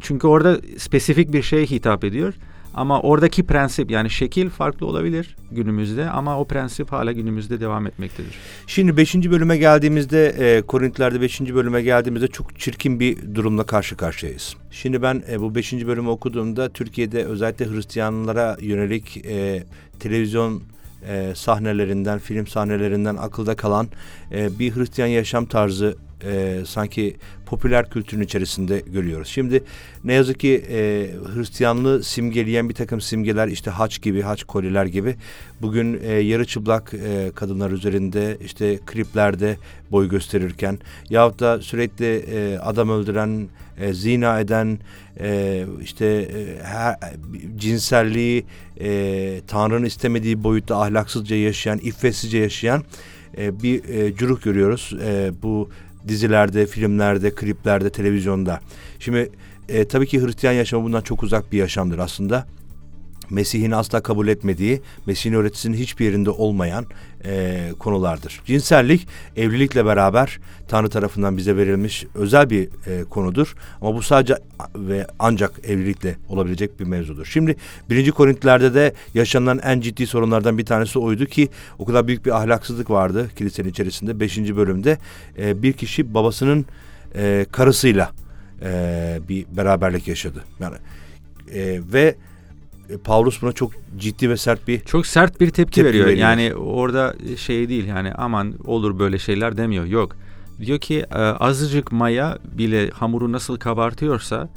Çünkü 0.00 0.26
orada 0.26 0.60
spesifik 0.78 1.32
bir 1.32 1.42
şeye 1.42 1.66
hitap 1.66 2.04
ediyor. 2.04 2.34
Ama 2.74 3.00
oradaki 3.00 3.42
prensip 3.42 3.90
yani 3.90 4.10
şekil 4.10 4.48
farklı 4.48 4.86
olabilir 4.86 5.36
günümüzde 5.52 6.10
ama 6.10 6.40
o 6.40 6.44
prensip 6.44 6.92
hala 6.92 7.12
günümüzde 7.12 7.60
devam 7.60 7.86
etmektedir. 7.86 8.34
Şimdi 8.66 8.96
5. 8.96 9.14
bölüme 9.14 9.56
geldiğimizde 9.56 10.26
e, 10.28 10.62
Korintlerde 10.62 11.20
5. 11.20 11.40
bölüme 11.40 11.82
geldiğimizde 11.82 12.28
çok 12.28 12.58
çirkin 12.58 13.00
bir 13.00 13.34
durumla 13.34 13.64
karşı 13.64 13.96
karşıyayız. 13.96 14.56
Şimdi 14.70 15.02
ben 15.02 15.22
e, 15.30 15.40
bu 15.40 15.54
5. 15.54 15.72
bölümü 15.72 16.08
okuduğumda 16.08 16.68
Türkiye'de 16.68 17.24
özellikle 17.24 17.70
Hristiyanlara 17.70 18.56
yönelik 18.60 19.16
e, 19.26 19.64
televizyon 20.00 20.62
e, 21.08 21.32
sahnelerinden, 21.34 22.18
film 22.18 22.46
sahnelerinden 22.46 23.16
akılda 23.16 23.56
kalan 23.56 23.88
e, 24.32 24.58
bir 24.58 24.76
Hristiyan 24.76 25.08
yaşam 25.08 25.46
tarzı 25.46 25.96
e, 26.24 26.60
sanki 26.66 27.16
popüler 27.46 27.90
kültürün 27.90 28.22
içerisinde 28.22 28.82
görüyoruz. 28.86 29.28
Şimdi 29.28 29.64
ne 30.04 30.12
yazık 30.12 30.40
ki 30.40 30.64
e, 30.70 31.10
Hristiyanlığı 31.34 32.04
simgeleyen 32.04 32.68
bir 32.68 32.74
takım 32.74 33.00
simgeler 33.00 33.48
işte 33.48 33.70
haç 33.70 34.02
gibi, 34.02 34.22
haç 34.22 34.44
koliler 34.44 34.86
gibi 34.86 35.16
bugün 35.62 36.00
e, 36.02 36.12
yarı 36.12 36.44
çıplak 36.44 36.94
e, 36.94 37.30
kadınlar 37.34 37.70
üzerinde 37.70 38.38
işte 38.44 38.78
kliplerde 38.86 39.56
boy 39.90 40.08
gösterirken 40.08 40.78
yahut 41.10 41.40
da 41.40 41.62
sürekli 41.62 42.16
e, 42.16 42.58
adam 42.58 42.90
öldüren, 42.90 43.48
e, 43.80 43.92
zina 43.92 44.40
eden, 44.40 44.78
e, 45.20 45.64
işte 45.82 46.06
e, 46.06 46.64
her, 46.64 46.96
cinselliği 47.56 48.44
e, 48.80 49.40
Tanrı'nın 49.46 49.84
istemediği 49.84 50.44
boyutta 50.44 50.80
ahlaksızca 50.80 51.36
yaşayan, 51.36 51.78
iffetsizce 51.78 52.38
yaşayan 52.38 52.84
e, 53.38 53.62
bir 53.62 53.88
e, 53.88 54.16
cüruk 54.16 54.42
görüyoruz. 54.42 54.92
E, 55.04 55.30
bu 55.42 55.70
dizilerde, 56.10 56.66
filmlerde, 56.66 57.34
kliplerde, 57.34 57.90
televizyonda. 57.90 58.60
Şimdi 58.98 59.30
e, 59.68 59.88
tabii 59.88 60.06
ki 60.06 60.22
Hristiyan 60.22 60.52
yaşamı 60.52 60.84
bundan 60.84 61.00
çok 61.00 61.22
uzak 61.22 61.52
bir 61.52 61.58
yaşamdır 61.58 61.98
aslında. 61.98 62.46
Mesih'in 63.30 63.70
asla 63.70 64.02
kabul 64.02 64.28
etmediği, 64.28 64.80
Mesih'in 65.06 65.34
öğretisinin 65.34 65.76
hiçbir 65.76 66.04
yerinde 66.04 66.30
olmayan 66.30 66.86
e, 67.24 67.68
konulardır. 67.78 68.40
Cinsellik 68.44 69.08
evlilikle 69.36 69.84
beraber 69.84 70.38
Tanrı 70.68 70.88
tarafından 70.88 71.36
bize 71.36 71.56
verilmiş 71.56 72.06
özel 72.14 72.50
bir 72.50 72.64
e, 72.64 73.04
konudur. 73.04 73.54
Ama 73.80 73.94
bu 73.94 74.02
sadece 74.02 74.36
ve 74.74 75.06
ancak 75.18 75.52
evlilikle 75.64 76.16
olabilecek 76.28 76.80
bir 76.80 76.84
mevzudur. 76.84 77.26
Şimdi 77.26 77.56
birinci 77.90 78.12
Korintlerde 78.12 78.74
de 78.74 78.94
yaşanan 79.14 79.60
en 79.64 79.80
ciddi 79.80 80.06
sorunlardan 80.06 80.58
bir 80.58 80.66
tanesi 80.66 80.98
oydu 80.98 81.26
ki 81.26 81.48
o 81.78 81.84
kadar 81.84 82.06
büyük 82.06 82.26
bir 82.26 82.30
ahlaksızlık 82.30 82.90
vardı 82.90 83.30
kilisenin 83.36 83.68
içerisinde. 83.68 84.20
Beşinci 84.20 84.56
bölümde 84.56 84.98
e, 85.38 85.62
bir 85.62 85.72
kişi 85.72 86.14
babasının 86.14 86.66
e, 87.14 87.46
karısıyla 87.52 88.10
e, 88.62 89.18
bir 89.28 89.46
beraberlik 89.56 90.08
yaşadı. 90.08 90.44
Yani 90.60 90.76
e, 91.54 91.80
ve 91.92 92.14
Paulus 93.04 93.42
buna 93.42 93.52
çok 93.52 93.72
ciddi 93.98 94.30
ve 94.30 94.36
sert 94.36 94.68
bir 94.68 94.80
çok 94.80 95.06
sert 95.06 95.40
bir 95.40 95.50
tepki, 95.50 95.54
tepki 95.54 95.84
veriyor. 95.84 96.06
veriyor. 96.06 96.28
Yani 96.28 96.54
orada 96.54 97.14
şey 97.36 97.68
değil 97.68 97.86
yani 97.86 98.12
aman 98.12 98.54
olur 98.64 98.98
böyle 98.98 99.18
şeyler 99.18 99.56
demiyor. 99.56 99.84
Yok. 99.84 100.16
Diyor 100.60 100.78
ki 100.78 101.06
e, 101.12 101.18
azıcık 101.18 101.92
maya 101.92 102.38
bile 102.58 102.90
hamuru 102.90 103.32
nasıl 103.32 103.56
kabartıyorsa 103.56 104.48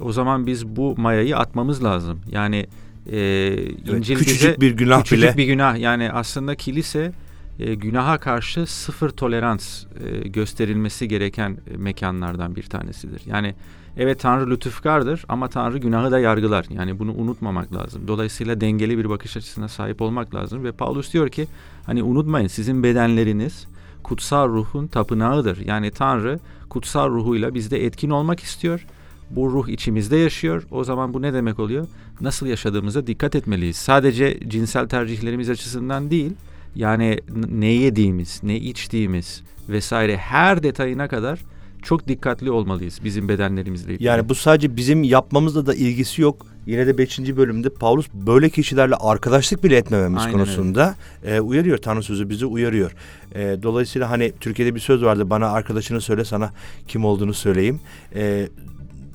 o 0.00 0.12
zaman 0.12 0.46
biz 0.46 0.66
bu 0.66 0.94
mayayı 0.96 1.36
atmamız 1.36 1.84
lazım. 1.84 2.20
Yani 2.30 2.66
e, 3.12 3.52
İncil 3.56 3.92
evet, 3.92 4.18
küçücük 4.18 4.60
bize, 4.60 4.60
bir 4.60 4.76
günah 4.76 5.02
küçücük 5.02 5.24
bile. 5.24 5.36
bir 5.36 5.44
günah. 5.44 5.78
Yani 5.78 6.12
aslında 6.12 6.54
kilise 6.54 7.12
e, 7.58 7.74
günaha 7.74 8.18
karşı 8.18 8.66
sıfır 8.66 9.10
tolerans 9.10 9.84
e, 9.84 10.28
gösterilmesi 10.28 11.08
gereken 11.08 11.56
e, 11.74 11.76
mekanlardan 11.76 12.56
bir 12.56 12.62
tanesidir. 12.62 13.22
Yani 13.26 13.54
Evet 13.98 14.20
Tanrı 14.20 14.50
lütufkardır 14.50 15.24
ama 15.28 15.48
Tanrı 15.48 15.78
günahı 15.78 16.10
da 16.10 16.18
yargılar. 16.18 16.66
Yani 16.70 16.98
bunu 16.98 17.12
unutmamak 17.12 17.74
lazım. 17.74 18.08
Dolayısıyla 18.08 18.60
dengeli 18.60 18.98
bir 18.98 19.10
bakış 19.10 19.36
açısına 19.36 19.68
sahip 19.68 20.02
olmak 20.02 20.34
lazım. 20.34 20.64
Ve 20.64 20.72
Paulus 20.72 21.12
diyor 21.12 21.28
ki 21.28 21.46
hani 21.86 22.02
unutmayın 22.02 22.46
sizin 22.46 22.82
bedenleriniz 22.82 23.66
kutsal 24.02 24.48
ruhun 24.48 24.86
tapınağıdır. 24.86 25.58
Yani 25.66 25.90
Tanrı 25.90 26.38
kutsal 26.68 27.10
ruhuyla 27.10 27.54
bizde 27.54 27.84
etkin 27.84 28.10
olmak 28.10 28.40
istiyor. 28.40 28.86
Bu 29.30 29.50
ruh 29.52 29.68
içimizde 29.68 30.16
yaşıyor. 30.16 30.66
O 30.70 30.84
zaman 30.84 31.14
bu 31.14 31.22
ne 31.22 31.32
demek 31.32 31.58
oluyor? 31.58 31.86
Nasıl 32.20 32.46
yaşadığımıza 32.46 33.06
dikkat 33.06 33.34
etmeliyiz. 33.34 33.76
Sadece 33.76 34.48
cinsel 34.48 34.88
tercihlerimiz 34.88 35.50
açısından 35.50 36.10
değil, 36.10 36.32
yani 36.74 37.20
ne 37.50 37.66
yediğimiz, 37.66 38.40
ne 38.42 38.56
içtiğimiz 38.56 39.42
vesaire 39.68 40.16
her 40.16 40.62
detayına 40.62 41.08
kadar 41.08 41.38
çok 41.82 42.08
dikkatli 42.08 42.50
olmalıyız 42.50 43.00
bizim 43.04 43.28
bedenlerimizle 43.28 43.92
ilgili. 43.92 44.08
Yani 44.08 44.28
bu 44.28 44.34
sadece 44.34 44.76
bizim 44.76 45.02
yapmamızla 45.02 45.66
da 45.66 45.74
ilgisi 45.74 46.22
yok. 46.22 46.46
Yine 46.66 46.86
de 46.86 46.98
5. 46.98 47.18
bölümde 47.18 47.68
Paulus 47.68 48.06
böyle 48.12 48.50
kişilerle 48.50 48.94
arkadaşlık 48.94 49.64
bile 49.64 49.76
etmememiz 49.76 50.22
Aynen 50.22 50.32
konusunda 50.32 50.94
e, 51.24 51.40
uyarıyor. 51.40 51.78
Tanrı 51.78 52.02
sözü 52.02 52.28
bizi 52.28 52.46
uyarıyor. 52.46 52.94
E, 53.34 53.62
dolayısıyla 53.62 54.10
hani 54.10 54.32
Türkiye'de 54.40 54.74
bir 54.74 54.80
söz 54.80 55.02
vardı. 55.02 55.30
Bana 55.30 55.50
arkadaşını 55.50 56.00
söyle 56.00 56.24
sana 56.24 56.52
kim 56.88 57.04
olduğunu 57.04 57.34
söyleyeyim. 57.34 57.80
E, 58.14 58.48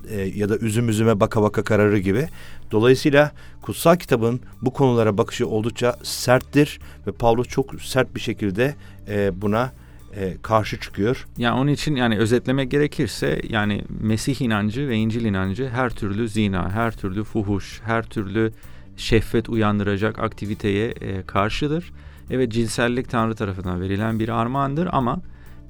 e, 0.10 0.22
ya 0.22 0.50
da 0.50 0.58
üzüm 0.58 0.90
üzüme 0.90 1.20
baka 1.20 1.42
baka 1.42 1.64
kararı 1.64 2.00
gibi. 2.00 2.28
Dolayısıyla 2.72 3.32
kutsal 3.62 3.96
kitabın 3.96 4.40
bu 4.62 4.74
konulara 4.74 5.18
bakışı 5.18 5.48
oldukça 5.48 5.96
serttir 6.04 6.80
ve 7.08 7.12
Paulus 7.12 7.48
çok 7.48 7.82
sert 7.82 8.16
bir 8.16 8.20
şekilde 8.20 8.76
e, 9.08 9.42
buna 9.42 9.72
e, 10.16 10.38
karşı 10.42 10.80
çıkıyor. 10.80 11.26
Yani 11.38 11.60
onun 11.60 11.72
için 11.72 11.96
yani 11.96 12.18
özetlemek 12.18 12.72
gerekirse 12.72 13.42
yani 13.50 13.82
Mesih 14.02 14.42
inancı 14.42 14.90
ve 14.90 14.96
İncil 14.96 15.26
inancı 15.26 15.70
her 15.70 15.90
türlü 15.90 16.30
zina, 16.30 16.72
her 16.72 16.92
türlü 16.92 17.24
fuhuş, 17.24 17.82
her 17.86 18.04
türlü 18.04 18.52
şehvet 18.98 19.50
uyandıracak 19.50 20.20
aktiviteye 20.20 20.88
e, 20.88 21.22
karşıdır. 21.22 21.92
Evet 22.30 22.52
cinsellik 22.52 23.10
Tanrı 23.10 23.36
tarafından 23.36 23.82
verilen 23.82 24.20
bir 24.20 24.30
armağandır 24.30 24.90
ama 24.92 25.22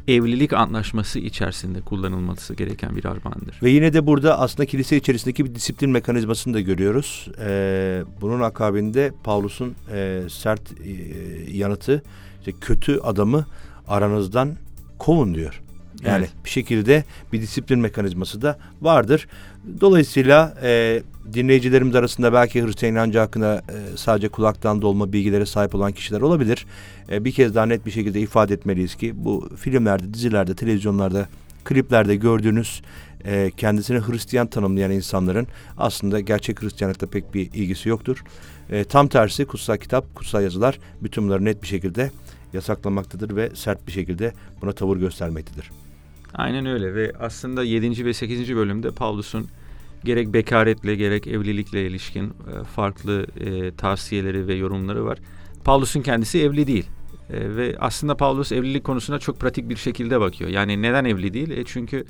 evlilik 0.08 0.54
anlaşması 0.54 1.20
içerisinde 1.20 1.82
kullanılması 1.82 2.54
gereken 2.54 2.96
bir 2.96 3.06
armağandır. 3.06 3.60
Ve 3.64 3.70
yine 3.70 3.94
de 3.94 4.08
burada 4.08 4.40
aslında 4.40 4.66
kilise 4.66 4.98
içerisindeki 4.98 5.46
bir 5.46 5.56
disiplin 5.56 5.90
mekanizmasını 5.90 6.54
da 6.54 6.60
görüyoruz. 6.60 7.28
Ee, 7.40 8.04
bunun 8.22 8.42
akabinde 8.42 9.12
Paulus'un 9.24 9.76
e, 9.92 10.22
sert 10.30 10.62
e, 10.72 10.92
yanıtı 11.52 12.04
işte 12.40 12.52
kötü 12.62 13.00
adamı 13.00 13.46
aranızdan 13.88 14.56
kovun 15.00 15.36
diyor. 15.36 15.62
Yani 16.06 16.20
evet. 16.20 16.46
bir 16.46 16.50
şekilde 16.50 17.04
bir 17.34 17.42
disiplin 17.42 17.80
mekanizması 17.80 18.42
da 18.42 18.58
vardır. 18.82 19.28
Dolayısıyla 19.82 20.54
e, 20.64 21.02
dinleyicilerimiz 21.34 21.96
arasında 21.96 22.34
belki 22.34 22.64
Hristiyan 22.64 22.94
inancı 22.94 23.20
hakkında 23.20 23.56
e, 23.56 23.98
sadece 23.98 24.30
kulaktan 24.30 24.82
dolma 24.82 25.14
bilgilere 25.14 25.46
sahip 25.46 25.76
olan 25.76 25.92
kişiler 25.92 26.22
olabilir. 26.22 26.66
E, 27.12 27.26
bir 27.26 27.32
kez 27.32 27.56
daha 27.56 27.66
net 27.66 27.86
bir 27.86 27.92
şekilde 27.92 28.20
ifade 28.20 28.54
etmeliyiz 28.54 28.96
ki 28.96 29.14
bu 29.16 29.50
filmlerde, 29.58 30.14
dizilerde, 30.14 30.56
televizyonlarda, 30.56 31.28
kliplerde 31.64 32.16
gördüğünüz 32.16 32.82
e, 33.26 33.52
kendisini 33.58 34.00
Hristiyan 34.00 34.48
tanımlayan 34.48 34.92
insanların 34.92 35.48
aslında 35.78 36.20
gerçek 36.20 36.62
Hristiyanlıkta 36.62 37.08
pek 37.08 37.34
bir 37.34 37.52
ilgisi 37.54 37.90
yoktur. 37.90 38.24
E, 38.70 38.84
tam 38.84 39.08
tersi 39.08 39.46
kutsal 39.46 39.78
kitap, 39.78 40.16
kutsal 40.16 40.44
yazılar 40.44 40.80
bütün 41.02 41.24
bunları 41.24 41.46
net 41.46 41.62
bir 41.62 41.68
şekilde 41.68 42.12
yasaklamaktadır 42.54 43.36
ve 43.36 43.50
sert 43.56 43.88
bir 43.88 43.92
şekilde 43.92 44.34
buna 44.62 44.72
tavır 44.72 44.98
göstermektedir. 44.98 45.72
Aynen 46.34 46.66
öyle 46.66 46.96
ve 46.96 47.14
aslında 47.20 47.64
7. 47.64 48.06
ve 48.06 48.14
8. 48.14 48.56
bölümde 48.56 48.92
Pavlus'un 48.92 49.48
gerek 50.04 50.34
bekaretle 50.34 50.96
gerek 50.96 51.28
evlilikle 51.28 51.88
ilişkin 51.88 52.26
e, 52.26 52.64
farklı 52.64 53.26
e, 53.40 53.76
tavsiyeleri 53.76 54.48
ve 54.48 54.54
yorumları 54.54 55.06
var. 55.06 55.18
Pavlus'un 55.64 56.02
kendisi 56.02 56.42
evli 56.42 56.68
değil. 56.68 56.86
E, 57.30 57.56
ve 57.56 57.76
aslında 57.80 58.18
Paulus 58.18 58.52
evlilik 58.52 58.84
konusuna 58.84 59.20
çok 59.20 59.40
pratik 59.40 59.70
bir 59.70 59.76
şekilde 59.76 60.20
bakıyor. 60.20 60.50
Yani 60.50 60.82
neden 60.82 61.06
evli 61.06 61.34
değil? 61.34 61.50
E, 61.52 61.64
çünkü 61.66 62.06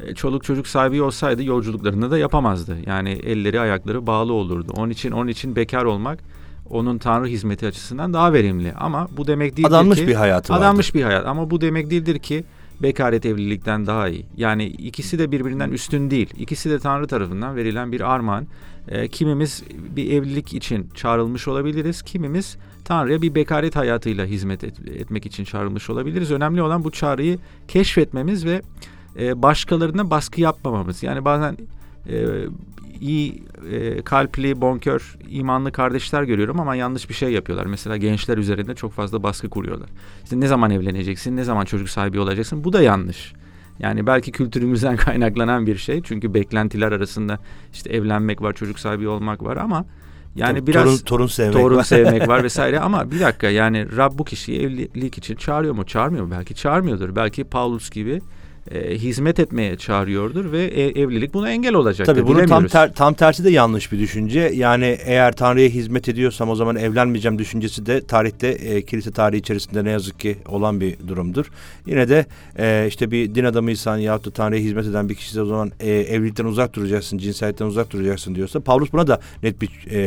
e, 0.00 0.14
çoluk 0.14 0.44
çocuk 0.44 0.66
sahibi 0.66 1.02
olsaydı 1.02 1.42
yolculuklarını 1.42 2.10
da 2.10 2.18
yapamazdı. 2.18 2.76
Yani 2.86 3.10
elleri 3.10 3.60
ayakları 3.60 4.06
bağlı 4.06 4.32
olurdu. 4.32 4.72
Onun 4.76 4.90
için 4.90 5.10
onun 5.10 5.28
için 5.28 5.56
bekar 5.56 5.84
olmak 5.84 6.18
onun 6.70 6.98
tanrı 6.98 7.26
hizmeti 7.26 7.66
açısından 7.66 8.12
daha 8.12 8.32
verimli. 8.32 8.72
Ama 8.72 9.08
bu 9.16 9.26
demek 9.26 9.56
değildir 9.56 9.68
adanmış 9.68 9.98
ki 9.98 10.06
bir 10.06 10.14
hayatı 10.14 10.54
adanmış 10.54 10.88
vardı. 10.88 10.98
bir 10.98 11.04
hayat. 11.04 11.26
Ama 11.26 11.50
bu 11.50 11.60
demek 11.60 11.90
değildir 11.90 12.18
ki 12.18 12.44
bekaret 12.82 13.26
evlilikten 13.26 13.86
daha 13.86 14.08
iyi. 14.08 14.26
Yani 14.36 14.66
ikisi 14.66 15.18
de 15.18 15.32
birbirinden 15.32 15.70
üstün 15.70 16.10
değil. 16.10 16.30
İkisi 16.38 16.70
de 16.70 16.78
Tanrı 16.78 17.06
tarafından 17.06 17.56
verilen 17.56 17.92
bir 17.92 18.00
armağan. 18.00 18.46
E, 18.88 19.08
kimimiz 19.08 19.62
bir 19.96 20.12
evlilik 20.12 20.54
için 20.54 20.88
çağrılmış 20.94 21.48
olabiliriz. 21.48 22.02
Kimimiz 22.02 22.56
Tanrı'ya 22.84 23.22
bir 23.22 23.34
bekaret 23.34 23.76
hayatıyla 23.76 24.26
hizmet 24.26 24.64
et, 24.64 24.74
etmek 24.88 25.26
için 25.26 25.44
çağrılmış 25.44 25.90
olabiliriz. 25.90 26.30
Önemli 26.30 26.62
olan 26.62 26.84
bu 26.84 26.90
çağrıyı 26.90 27.38
keşfetmemiz 27.68 28.44
ve 28.46 28.62
e, 29.18 29.42
başkalarına 29.42 30.10
baskı 30.10 30.40
yapmamamız. 30.40 31.02
Yani 31.02 31.24
bazen 31.24 31.56
e, 32.08 32.24
iyi 33.00 33.42
e, 33.70 34.02
kalpli, 34.02 34.60
bonkör, 34.60 35.16
imanlı 35.28 35.72
kardeşler 35.72 36.22
görüyorum 36.22 36.60
ama 36.60 36.76
yanlış 36.76 37.08
bir 37.08 37.14
şey 37.14 37.32
yapıyorlar. 37.32 37.66
Mesela 37.66 37.96
gençler 37.96 38.38
üzerinde 38.38 38.74
çok 38.74 38.92
fazla 38.92 39.22
baskı 39.22 39.48
kuruyorlar. 39.50 39.88
İşte 40.24 40.40
ne 40.40 40.46
zaman 40.46 40.70
evleneceksin, 40.70 41.36
ne 41.36 41.44
zaman 41.44 41.64
çocuk 41.64 41.88
sahibi 41.88 42.20
olacaksın 42.20 42.64
bu 42.64 42.72
da 42.72 42.82
yanlış. 42.82 43.32
Yani 43.78 44.06
belki 44.06 44.32
kültürümüzden 44.32 44.96
kaynaklanan 45.06 45.66
bir 45.66 45.76
şey. 45.76 46.02
Çünkü 46.02 46.34
beklentiler 46.34 46.92
arasında 46.92 47.38
işte 47.72 47.90
evlenmek 47.90 48.42
var, 48.42 48.52
çocuk 48.52 48.78
sahibi 48.78 49.08
olmak 49.08 49.42
var 49.44 49.56
ama 49.56 49.84
yani 50.36 50.58
Tor- 50.58 50.66
biraz 50.66 50.84
torun, 50.84 50.98
torun 51.04 51.26
sevmek 51.26 51.52
torun 51.52 51.76
var. 51.76 51.82
sevmek 51.84 52.28
var 52.28 52.42
vesaire 52.44 52.80
ama 52.80 53.10
bir 53.10 53.20
dakika 53.20 53.50
yani 53.50 53.96
Rab 53.96 54.18
bu 54.18 54.24
kişiyi 54.24 54.60
evlilik 54.60 55.18
için 55.18 55.36
çağırıyor 55.36 55.74
mu? 55.74 55.84
Çağırmıyor 55.86 56.24
mu? 56.24 56.30
Belki 56.30 56.54
çağırmıyordur. 56.54 57.16
Belki 57.16 57.44
Paulus 57.44 57.90
gibi 57.90 58.20
e, 58.70 58.94
hizmet 58.98 59.40
etmeye 59.40 59.76
çağırıyordur 59.76 60.52
ve 60.52 60.64
e, 60.64 61.00
evlilik 61.02 61.34
buna 61.34 61.50
engel 61.50 61.74
olacaktır. 61.74 62.14
Tabii 62.14 62.26
bunun 62.26 62.46
tam, 62.46 62.66
ter- 62.66 62.94
tam 62.94 63.14
tersi 63.14 63.44
de 63.44 63.50
yanlış 63.50 63.92
bir 63.92 63.98
düşünce. 63.98 64.40
Yani 64.54 64.98
eğer 65.04 65.32
Tanrı'ya 65.32 65.68
hizmet 65.68 66.08
ediyorsam 66.08 66.50
o 66.50 66.54
zaman 66.54 66.76
evlenmeyeceğim 66.76 67.38
düşüncesi 67.38 67.86
de 67.86 68.00
tarihte 68.06 68.48
e, 68.48 68.82
kilise 68.82 69.10
tarihi 69.10 69.40
içerisinde 69.40 69.84
ne 69.84 69.90
yazık 69.90 70.20
ki 70.20 70.36
olan 70.48 70.80
bir 70.80 70.96
durumdur. 71.08 71.46
Yine 71.86 72.08
de 72.08 72.26
e, 72.58 72.84
işte 72.88 73.10
bir 73.10 73.34
din 73.34 73.44
adamıysan 73.44 73.96
yahut 73.98 74.26
da 74.26 74.30
Tanrı'ya 74.30 74.62
hizmet 74.62 74.86
eden 74.86 75.08
bir 75.08 75.14
kişi 75.14 75.40
o 75.40 75.44
zaman 75.46 75.72
e, 75.80 75.90
evlilikten 75.90 76.44
uzak 76.44 76.74
duracaksın, 76.74 77.18
cinsiyetten 77.18 77.66
uzak 77.66 77.90
duracaksın 77.92 78.34
diyorsa 78.34 78.60
Pavlus 78.60 78.92
buna 78.92 79.06
da 79.06 79.20
net 79.42 79.62
bir 79.62 79.70
e, 79.90 80.00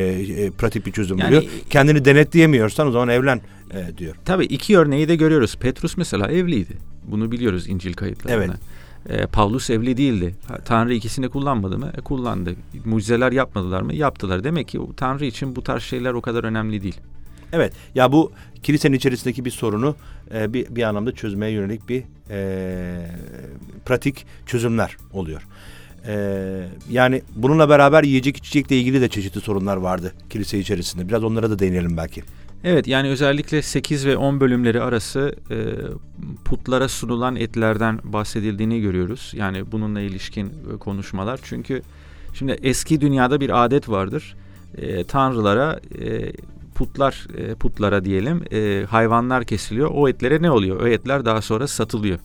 e, 0.44 0.50
pratik 0.52 0.86
bir 0.86 0.92
çözüm 0.92 1.18
Yani- 1.18 1.28
buluyor. 1.28 1.44
Kendini 1.70 2.06
denetleyemiyorsan 2.06 2.88
o 2.88 2.92
zaman 2.92 3.10
evlen 3.10 3.42
e, 3.74 3.98
diyor. 3.98 4.16
Tabii 4.26 4.46
iki 4.46 4.78
örneği 4.78 5.08
de 5.08 5.16
görüyoruz. 5.16 5.56
Petrus 5.56 5.98
mesela 5.98 6.32
evliydi. 6.32 6.89
Bunu 7.12 7.32
biliyoruz 7.32 7.68
İncil 7.68 7.94
kayıtlarında. 7.94 8.44
Evet. 8.46 9.22
E, 9.22 9.26
Pavlus 9.26 9.70
evli 9.70 9.98
değildi. 9.98 10.36
Tanrı 10.66 10.94
ikisini 10.94 11.30
kullanmadı 11.30 11.78
mı? 11.78 11.92
E, 11.98 12.02
kullandı. 12.02 12.56
Mucizeler 12.86 13.32
yapmadılar 13.32 13.82
mı? 13.82 13.94
Yaptılar. 13.94 14.44
Demek 14.44 14.68
ki 14.68 14.80
Tanrı 14.98 15.26
için 15.26 15.56
bu 15.56 15.64
tarz 15.64 15.84
şeyler 15.84 16.14
o 16.14 16.22
kadar 16.22 16.44
önemli 16.44 16.84
değil. 16.84 16.98
Evet 17.54 17.74
ya 17.96 18.12
bu 18.12 18.32
kilisenin 18.64 18.96
içerisindeki 18.98 19.46
bir 19.46 19.52
sorunu 19.52 19.96
e, 20.34 20.54
bir, 20.54 20.76
bir 20.76 20.84
anlamda 20.84 21.12
çözmeye 21.12 21.52
yönelik 21.52 21.90
bir 21.90 22.04
e, 22.30 23.12
pratik 23.86 24.26
çözümler 24.46 24.98
oluyor. 25.14 25.48
E, 26.08 26.14
yani 26.90 27.22
bununla 27.36 27.70
beraber 27.70 28.04
yiyecek 28.04 28.38
içecekle 28.38 28.80
ilgili 28.80 29.02
de 29.02 29.10
çeşitli 29.10 29.42
sorunlar 29.42 29.78
vardı 29.78 30.14
kilise 30.30 30.60
içerisinde. 30.60 31.08
Biraz 31.08 31.24
onlara 31.24 31.50
da 31.50 31.60
değinelim 31.60 31.98
belki. 31.98 32.24
Evet 32.64 32.88
yani 32.88 33.10
özellikle 33.10 33.62
8 33.62 34.06
ve 34.06 34.18
10 34.18 34.40
bölümleri 34.40 34.82
arası 34.82 35.36
e, 35.52 35.58
putlara 36.46 36.88
sunulan 36.88 37.36
etlerden 37.36 38.00
bahsedildiğini 38.04 38.82
görüyoruz. 38.82 39.34
Yani 39.36 39.72
bununla 39.72 40.02
ilişkin 40.02 40.48
e, 40.48 40.78
konuşmalar. 40.78 41.40
Çünkü 41.44 41.82
şimdi 42.34 42.52
eski 42.64 43.02
dünyada 43.02 43.40
bir 43.40 43.66
adet 43.66 43.90
vardır. 43.90 44.36
E, 44.78 45.04
tanrılara 45.04 45.80
e, 46.02 46.32
putlar 46.76 47.28
e, 47.38 47.56
putlara 47.56 48.06
diyelim 48.06 48.44
e, 48.52 48.86
hayvanlar 48.90 49.44
kesiliyor. 49.44 49.92
O 49.94 50.10
etlere 50.10 50.42
ne 50.42 50.52
oluyor? 50.52 50.82
O 50.82 50.88
etler 50.88 51.26
daha 51.26 51.42
sonra 51.42 51.68
satılıyor. 51.68 52.20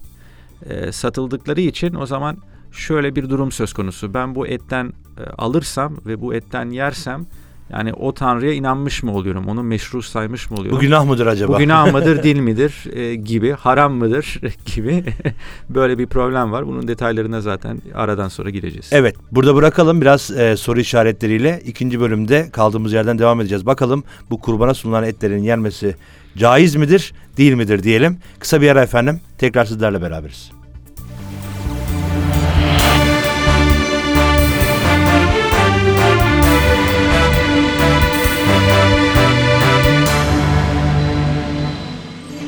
E, 0.71 0.93
satıldıkları 0.93 1.61
için 1.61 1.95
o 1.95 2.07
zaman 2.07 2.37
şöyle 2.73 3.17
bir 3.17 3.31
durum 3.31 3.53
söz 3.53 3.73
konusu. 3.73 4.15
Ben 4.15 4.35
bu 4.35 4.47
etten 4.47 4.93
e, 5.19 5.23
alırsam 5.39 5.97
ve 6.07 6.21
bu 6.21 6.35
etten 6.35 6.71
yersem 6.71 7.27
yani 7.71 7.93
o 7.93 8.15
tanrıya 8.15 8.53
inanmış 8.53 9.03
mı 9.03 9.13
oluyorum? 9.15 9.49
Onu 9.49 9.63
meşru 9.63 10.03
saymış 10.03 10.51
mı 10.51 10.57
oluyorum? 10.57 10.79
Bu 10.79 10.81
günah 10.81 11.05
mıdır 11.05 11.27
acaba? 11.27 11.53
Bu 11.53 11.59
günah 11.59 11.93
mıdır, 11.93 12.23
değil 12.23 12.39
midir 12.39 12.85
e, 12.93 13.15
gibi, 13.15 13.53
haram 13.53 13.93
mıdır 13.93 14.41
gibi 14.75 15.05
böyle 15.69 15.99
bir 15.99 16.07
problem 16.07 16.53
var. 16.53 16.67
Bunun 16.67 16.89
detaylarına 16.89 17.41
zaten 17.41 17.83
aradan 17.95 18.29
sonra 18.29 18.51
gireceğiz. 18.51 18.89
Evet 18.93 19.17
burada 19.33 19.55
bırakalım 19.55 20.01
biraz 20.01 20.31
e, 20.31 20.57
soru 20.57 20.81
işaretleriyle 20.81 21.63
ikinci 21.65 22.01
bölümde 22.01 22.51
kaldığımız 22.53 22.93
yerden 22.93 23.19
devam 23.19 23.41
edeceğiz. 23.41 23.67
Bakalım 23.67 24.05
bu 24.31 24.41
kurbana 24.41 24.75
sunulan 24.75 25.05
etlerin 25.05 25.43
yenmesi 25.43 25.97
caiz 26.37 26.77
midir 26.77 27.13
değil 27.37 27.55
midir 27.55 27.83
diyelim. 27.83 28.19
Kısa 28.39 28.61
bir 28.61 28.71
ara 28.71 28.83
efendim 28.83 29.21
tekrar 29.39 29.65
sizlerle 29.65 30.03
beraberiz. 30.03 30.54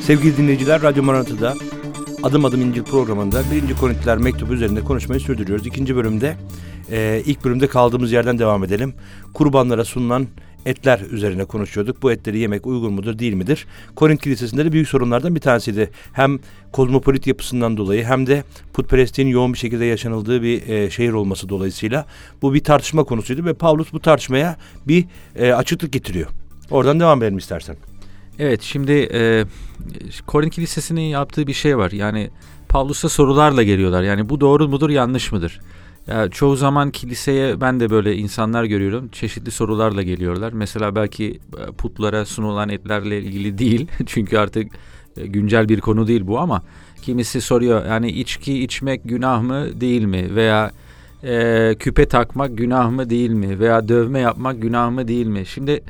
Sevgili 0.06 0.36
dinleyiciler 0.36 0.82
Radyo 0.82 1.02
Maranata'da 1.02 1.54
Adım 2.22 2.44
Adım 2.44 2.60
İncil 2.60 2.82
programında 2.82 3.42
1. 3.68 3.76
Korintiler 3.76 4.18
mektubu 4.18 4.54
üzerinde 4.54 4.80
konuşmayı 4.80 5.20
sürdürüyoruz. 5.20 5.66
İkinci 5.66 5.96
bölümde 5.96 6.36
e, 6.90 7.22
ilk 7.26 7.44
bölümde 7.44 7.66
kaldığımız 7.66 8.12
yerden 8.12 8.38
devam 8.38 8.64
edelim. 8.64 8.94
Kurbanlara 9.34 9.84
sunulan 9.84 10.26
etler 10.66 11.00
üzerine 11.10 11.44
konuşuyorduk. 11.44 12.02
Bu 12.02 12.12
etleri 12.12 12.38
yemek 12.38 12.66
uygun 12.66 12.92
mudur 12.92 13.18
değil 13.18 13.34
midir? 13.34 13.66
Korint 13.96 14.22
Kilisesi'nde 14.22 14.64
de 14.64 14.72
büyük 14.72 14.88
sorunlardan 14.88 15.34
bir 15.34 15.40
tanesiydi. 15.40 15.90
Hem 16.12 16.38
kozmopolit 16.72 17.26
yapısından 17.26 17.76
dolayı 17.76 18.04
hem 18.04 18.26
de 18.26 18.44
putperestliğin 18.72 19.28
yoğun 19.28 19.52
bir 19.52 19.58
şekilde 19.58 19.84
yaşanıldığı 19.84 20.42
bir 20.42 20.68
e, 20.68 20.90
şehir 20.90 21.12
olması 21.12 21.48
dolayısıyla 21.48 22.06
bu 22.42 22.54
bir 22.54 22.64
tartışma 22.64 23.04
konusuydu 23.04 23.44
ve 23.44 23.54
Pavlus 23.54 23.92
bu 23.92 24.00
tartışmaya 24.00 24.56
bir 24.88 25.04
e, 25.36 25.52
açıklık 25.52 25.92
getiriyor. 25.92 26.28
Oradan 26.70 27.00
devam 27.00 27.22
edelim 27.22 27.38
istersen. 27.38 27.76
Evet 28.38 28.62
şimdi 28.62 29.08
e, 29.12 29.44
Korin 30.26 30.48
Kilisesi'nin 30.48 31.00
yaptığı 31.00 31.46
bir 31.46 31.52
şey 31.52 31.78
var. 31.78 31.90
Yani 31.90 32.30
Pavlus'a 32.68 33.08
sorularla 33.08 33.62
geliyorlar. 33.62 34.02
Yani 34.02 34.28
bu 34.28 34.40
doğru 34.40 34.68
mudur 34.68 34.90
yanlış 34.90 35.32
mıdır? 35.32 35.60
Ya 36.06 36.28
çoğu 36.28 36.56
zaman 36.56 36.90
kiliseye 36.90 37.60
ben 37.60 37.80
de 37.80 37.90
böyle 37.90 38.16
insanlar 38.16 38.64
görüyorum. 38.64 39.08
Çeşitli 39.08 39.50
sorularla 39.50 40.02
geliyorlar. 40.02 40.52
Mesela 40.52 40.94
belki 40.94 41.40
e, 41.58 41.72
putlara 41.72 42.24
sunulan 42.24 42.68
etlerle 42.68 43.18
ilgili 43.18 43.58
değil. 43.58 43.86
Çünkü 44.06 44.38
artık 44.38 44.72
e, 45.16 45.26
güncel 45.26 45.68
bir 45.68 45.80
konu 45.80 46.06
değil 46.06 46.26
bu 46.26 46.38
ama 46.38 46.62
kimisi 47.02 47.40
soruyor 47.40 47.86
yani 47.86 48.10
içki 48.10 48.62
içmek 48.62 49.00
günah 49.04 49.42
mı 49.42 49.80
değil 49.80 50.04
mi? 50.04 50.34
Veya 50.34 50.70
e, 51.24 51.74
küpe 51.78 52.06
takmak 52.06 52.58
günah 52.58 52.90
mı 52.90 53.10
değil 53.10 53.30
mi? 53.30 53.58
Veya 53.58 53.88
dövme 53.88 54.20
yapmak 54.20 54.62
günah 54.62 54.90
mı 54.90 55.08
değil 55.08 55.26
mi? 55.26 55.46
Şimdi 55.46 55.82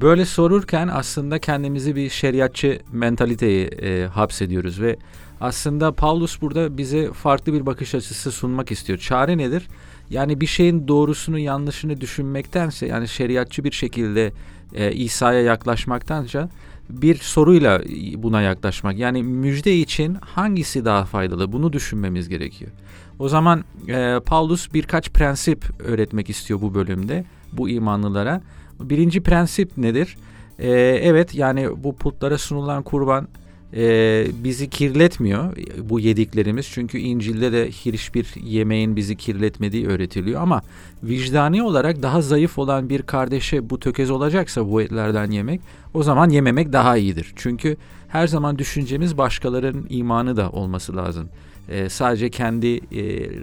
böyle 0.00 0.24
sorurken 0.24 0.88
aslında 0.88 1.38
kendimizi 1.38 1.96
bir 1.96 2.10
şeriatçı 2.10 2.80
mentaliteyi 2.92 3.66
e, 3.66 4.06
hapsediyoruz 4.06 4.80
ve 4.80 4.96
aslında 5.40 5.92
Paulus 5.92 6.40
burada 6.40 6.78
bize 6.78 7.12
farklı 7.12 7.52
bir 7.52 7.66
bakış 7.66 7.94
açısı 7.94 8.32
sunmak 8.32 8.70
istiyor. 8.70 8.98
Çare 8.98 9.38
nedir? 9.38 9.68
Yani 10.10 10.40
bir 10.40 10.46
şeyin 10.46 10.88
doğrusunu 10.88 11.38
yanlışını 11.38 12.00
düşünmektense 12.00 12.86
yani 12.86 13.08
şeriatçı 13.08 13.64
bir 13.64 13.72
şekilde 13.72 14.32
e, 14.74 14.92
İsa'ya 14.92 15.40
yaklaşmaktanca 15.40 16.48
bir 16.90 17.16
soruyla 17.16 17.82
buna 18.16 18.42
yaklaşmak. 18.42 18.98
Yani 18.98 19.22
müjde 19.22 19.76
için 19.76 20.14
hangisi 20.20 20.84
daha 20.84 21.04
faydalı 21.04 21.52
bunu 21.52 21.72
düşünmemiz 21.72 22.28
gerekiyor. 22.28 22.70
O 23.18 23.28
zaman 23.28 23.64
e, 23.88 24.20
Paulus 24.26 24.74
birkaç 24.74 25.10
prensip 25.10 25.80
öğretmek 25.80 26.30
istiyor 26.30 26.60
bu 26.60 26.74
bölümde 26.74 27.24
bu 27.52 27.68
imanlılara. 27.68 28.42
Birinci 28.80 29.20
prensip 29.20 29.78
nedir? 29.78 30.16
Ee, 30.58 30.70
evet 31.02 31.34
yani 31.34 31.68
bu 31.84 31.96
putlara 31.96 32.38
sunulan 32.38 32.82
kurban 32.82 33.28
e, 33.74 34.26
bizi 34.44 34.70
kirletmiyor 34.70 35.56
bu 35.90 36.00
yediklerimiz. 36.00 36.66
Çünkü 36.72 36.98
İncil'de 36.98 37.52
de 37.52 37.70
hiçbir 37.70 38.26
yemeğin 38.44 38.96
bizi 38.96 39.16
kirletmediği 39.16 39.86
öğretiliyor. 39.86 40.40
Ama 40.42 40.62
vicdani 41.02 41.62
olarak 41.62 42.02
daha 42.02 42.22
zayıf 42.22 42.58
olan 42.58 42.88
bir 42.88 43.02
kardeşe 43.02 43.70
bu 43.70 43.80
tökez 43.80 44.10
olacaksa 44.10 44.70
bu 44.70 44.82
etlerden 44.82 45.30
yemek 45.30 45.60
o 45.94 46.02
zaman 46.02 46.30
yememek 46.30 46.72
daha 46.72 46.96
iyidir. 46.96 47.32
Çünkü 47.36 47.76
her 48.08 48.26
zaman 48.26 48.58
düşüncemiz 48.58 49.18
başkalarının 49.18 49.86
imanı 49.90 50.36
da 50.36 50.50
olması 50.50 50.96
lazım. 50.96 51.28
E, 51.68 51.88
sadece 51.88 52.30
kendi 52.30 52.76
e, 52.76 52.80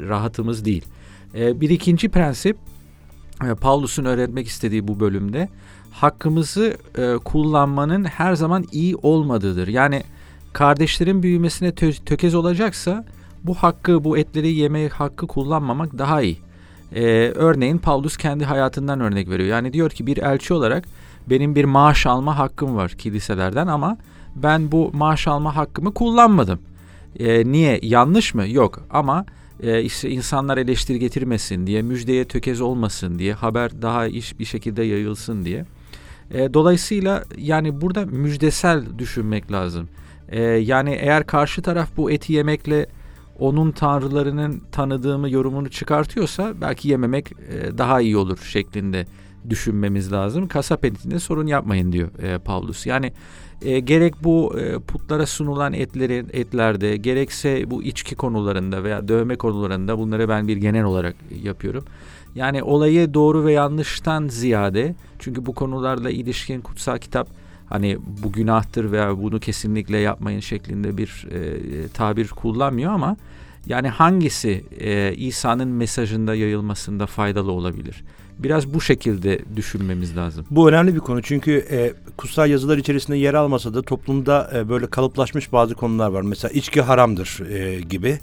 rahatımız 0.07 0.65
değil. 0.65 0.85
E, 1.35 1.61
bir 1.61 1.69
ikinci 1.69 2.09
prensip 2.09 2.57
Paulus'un 3.55 4.05
öğretmek 4.05 4.47
istediği 4.47 4.87
bu 4.87 4.99
bölümde 4.99 5.49
hakkımızı 5.91 6.77
e, 6.97 7.17
kullanmanın 7.17 8.03
her 8.03 8.35
zaman 8.35 8.65
iyi 8.71 8.95
olmadığıdır. 8.95 9.67
Yani 9.67 10.03
kardeşlerin 10.53 11.23
büyümesine 11.23 11.69
tö- 11.69 12.05
tökez 12.05 12.35
olacaksa 12.35 13.05
bu 13.43 13.55
hakkı, 13.55 14.03
bu 14.03 14.17
etleri 14.17 14.53
yeme 14.53 14.89
hakkı 14.89 15.27
kullanmamak 15.27 15.97
daha 15.97 16.21
iyi. 16.21 16.37
Ee, 16.95 17.31
örneğin 17.35 17.77
Paulus 17.77 18.17
kendi 18.17 18.45
hayatından 18.45 18.99
örnek 18.99 19.29
veriyor. 19.29 19.49
Yani 19.49 19.73
diyor 19.73 19.89
ki 19.89 20.07
bir 20.07 20.17
elçi 20.17 20.53
olarak 20.53 20.85
benim 21.29 21.55
bir 21.55 21.65
maaş 21.65 22.05
alma 22.05 22.37
hakkım 22.37 22.75
var 22.75 22.91
kiliselerden 22.91 23.67
ama 23.67 23.97
ben 24.35 24.71
bu 24.71 24.91
maaş 24.93 25.27
alma 25.27 25.55
hakkımı 25.55 25.93
kullanmadım. 25.93 26.59
Ee, 27.19 27.51
niye? 27.51 27.79
Yanlış 27.83 28.33
mı? 28.33 28.47
Yok. 28.47 28.79
Ama 28.89 29.25
e, 29.63 29.81
işte 29.81 30.09
insanlar 30.09 30.57
eleştiri 30.57 30.99
getirmesin 30.99 31.67
diye, 31.67 31.81
müjdeye 31.81 32.25
tökez 32.25 32.61
olmasın 32.61 33.19
diye, 33.19 33.33
haber 33.33 33.81
daha 33.81 34.07
iş 34.07 34.39
bir 34.39 34.45
şekilde 34.45 34.83
yayılsın 34.83 35.45
diye. 35.45 35.65
E, 36.31 36.53
dolayısıyla 36.53 37.23
yani 37.37 37.81
burada 37.81 38.05
müjdesel 38.05 38.83
düşünmek 38.97 39.51
lazım. 39.51 39.89
E, 40.29 40.41
yani 40.43 40.97
eğer 41.01 41.25
karşı 41.25 41.61
taraf 41.61 41.89
bu 41.97 42.11
eti 42.11 42.33
yemekle 42.33 42.87
onun 43.39 43.71
tanrılarının 43.71 44.61
tanıdığımı 44.71 45.29
yorumunu 45.29 45.69
çıkartıyorsa 45.69 46.53
belki 46.61 46.89
yememek 46.89 47.31
e, 47.31 47.77
daha 47.77 48.01
iyi 48.01 48.17
olur 48.17 48.37
şeklinde 48.37 49.05
düşünmemiz 49.49 50.11
lazım. 50.11 50.47
Kasap 50.47 50.85
etinde 50.85 51.19
sorun 51.19 51.47
yapmayın 51.47 51.91
diyor 51.91 52.09
e, 52.23 52.37
Pavlus. 52.37 52.85
Yani 52.85 53.13
e, 53.61 53.79
gerek 53.79 54.23
bu 54.23 54.59
e, 54.59 54.79
putlara 54.79 55.25
sunulan 55.25 55.73
etlerin 55.73 56.29
etlerde 56.33 56.97
gerekse 56.97 57.71
bu 57.71 57.83
içki 57.83 58.15
konularında 58.15 58.83
veya 58.83 59.07
dövme 59.07 59.35
konularında 59.35 59.97
bunları 59.97 60.29
ben 60.29 60.47
bir 60.47 60.57
genel 60.57 60.83
olarak 60.83 61.15
yapıyorum. 61.43 61.85
Yani 62.35 62.63
olayı 62.63 63.13
doğru 63.13 63.45
ve 63.45 63.51
yanlıştan 63.51 64.27
ziyade 64.27 64.95
çünkü 65.19 65.45
bu 65.45 65.53
konularla 65.53 66.09
ilişkin 66.09 66.61
kutsal 66.61 66.97
kitap 66.97 67.27
hani 67.69 67.97
bu 68.23 68.31
günahtır 68.31 68.91
veya 68.91 69.17
bunu 69.17 69.39
kesinlikle 69.39 69.97
yapmayın 69.97 70.39
şeklinde 70.39 70.97
bir 70.97 71.27
e, 71.31 71.87
tabir 71.87 72.27
kullanmıyor 72.27 72.91
ama 72.91 73.17
yani 73.67 73.89
hangisi 73.89 74.65
e, 74.79 75.13
İsa'nın 75.15 75.67
mesajında 75.67 76.35
yayılmasında 76.35 77.05
faydalı 77.05 77.51
olabilir? 77.51 78.03
Biraz 78.39 78.73
bu 78.73 78.81
şekilde 78.81 79.39
düşünmemiz 79.55 80.17
lazım. 80.17 80.45
Bu 80.51 80.69
önemli 80.69 80.95
bir 80.95 80.99
konu 80.99 81.21
çünkü 81.21 81.65
e, 81.71 81.93
kutsal 82.17 82.49
yazılar 82.49 82.77
içerisinde 82.77 83.17
yer 83.17 83.33
almasa 83.33 83.73
da 83.73 83.81
toplumda 83.81 84.51
e, 84.55 84.69
böyle 84.69 84.87
kalıplaşmış 84.87 85.51
bazı 85.51 85.75
konular 85.75 86.09
var. 86.09 86.21
Mesela 86.21 86.51
içki 86.51 86.81
haramdır 86.81 87.39
e, 87.49 87.81
gibi. 87.81 88.19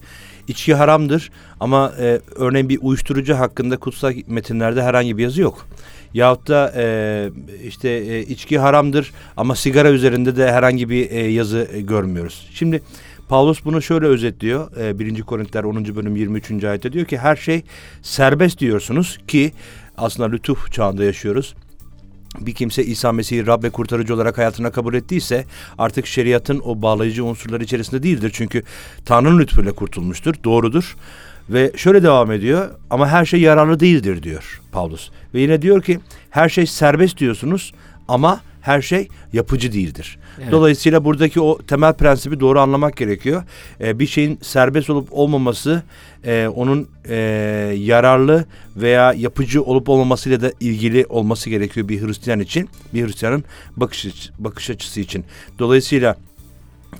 İçki 0.49 0.75
haramdır 0.75 1.31
ama 1.61 1.93
e, 1.99 2.21
örneğin 2.37 2.69
bir 2.69 2.79
uyuşturucu 2.83 3.35
hakkında 3.35 3.77
kutsal 3.77 4.13
metinlerde 4.27 4.83
herhangi 4.83 5.19
bir 5.19 5.23
yazı 5.23 5.41
yok. 5.41 5.67
Yahut 6.15 6.49
da 6.49 6.73
e, 6.77 7.31
işte 7.65 7.89
e, 7.89 8.21
içki 8.21 8.59
haramdır 8.59 9.13
ama 9.37 9.57
sigara 9.57 9.91
üzerinde 9.91 10.37
de 10.37 10.53
herhangi 10.53 10.89
bir 10.89 11.11
e, 11.11 11.33
yazı 11.33 11.69
e, 11.73 11.81
görmüyoruz. 11.81 12.49
Şimdi 12.55 12.83
Paulus 13.29 13.65
bunu 13.65 13.83
şöyle 13.83 14.07
özetliyor. 14.07 14.77
E, 14.77 14.99
1. 14.99 15.23
Korintiler 15.23 15.65
10. 15.65 15.97
bölüm 15.97 16.17
23. 16.17 16.65
ayette 16.65 16.93
diyor 16.93 17.07
ki 17.07 17.19
her 17.19 17.37
şey 17.37 17.63
serbest 18.03 18.59
diyorsunuz 18.59 19.19
ki 19.29 19.53
aslında 20.01 20.29
lütuf 20.29 20.73
çağında 20.73 21.05
yaşıyoruz 21.05 21.55
bir 22.41 22.53
kimse 22.53 22.85
İsa 22.85 23.13
Mesih'i 23.13 23.47
Rab 23.47 23.65
ve 23.65 23.71
kurtarıcı 23.71 24.15
olarak 24.15 24.39
hayatına 24.39 24.71
kabul 24.71 24.95
ettiyse 24.95 25.45
artık 25.79 26.07
şeriatın 26.07 26.63
o 26.65 26.83
bağlayıcı 26.83 27.25
unsurları 27.25 27.65
içerisinde 27.65 28.03
değildir. 28.03 28.31
Çünkü 28.35 28.63
Tanrı'nın 29.05 29.39
lütfuyla 29.39 29.73
kurtulmuştur. 29.73 30.35
Doğrudur. 30.45 30.97
Ve 31.49 31.73
şöyle 31.77 32.03
devam 32.03 32.33
ediyor 32.33 32.71
ama 32.91 33.09
her 33.09 33.25
şey 33.25 33.41
yararlı 33.41 33.81
değildir 33.81 34.23
diyor 34.23 34.61
Paulus. 34.73 35.11
Ve 35.35 35.41
yine 35.41 35.63
diyor 35.63 35.83
ki 35.83 36.01
her 36.31 36.49
şey 36.49 36.67
serbest 36.67 37.19
diyorsunuz 37.19 37.73
ama 38.09 38.41
her 38.61 38.83
şey 38.83 39.09
yapıcı 39.33 39.73
değildir. 39.73 40.19
Evet. 40.43 40.53
Dolayısıyla 40.53 41.05
buradaki 41.05 41.41
o 41.41 41.59
temel 41.59 41.95
prensibi 41.95 42.41
doğru 42.41 42.61
anlamak 42.61 42.97
gerekiyor. 42.97 43.43
Ee, 43.81 43.99
bir 43.99 44.07
şeyin 44.07 44.39
serbest 44.43 44.91
olup 44.91 45.09
olmaması 45.11 45.83
e, 46.25 46.49
onun 46.55 46.89
e, 47.09 47.17
yararlı 47.79 48.45
veya 48.77 49.13
yapıcı 49.13 49.63
olup 49.63 49.89
olmamasıyla 49.89 50.41
da 50.41 50.53
ilgili 50.61 51.07
olması 51.09 51.51
gerekiyor 51.51 51.89
bir 51.89 52.07
Hristiyan 52.07 52.41
için. 52.41 52.69
Bir 52.95 53.07
Hristiyanın 53.07 53.45
bakış, 53.77 54.31
bakış 54.39 54.71
açısı 54.71 55.01
için. 55.01 55.25
Dolayısıyla 55.59 56.17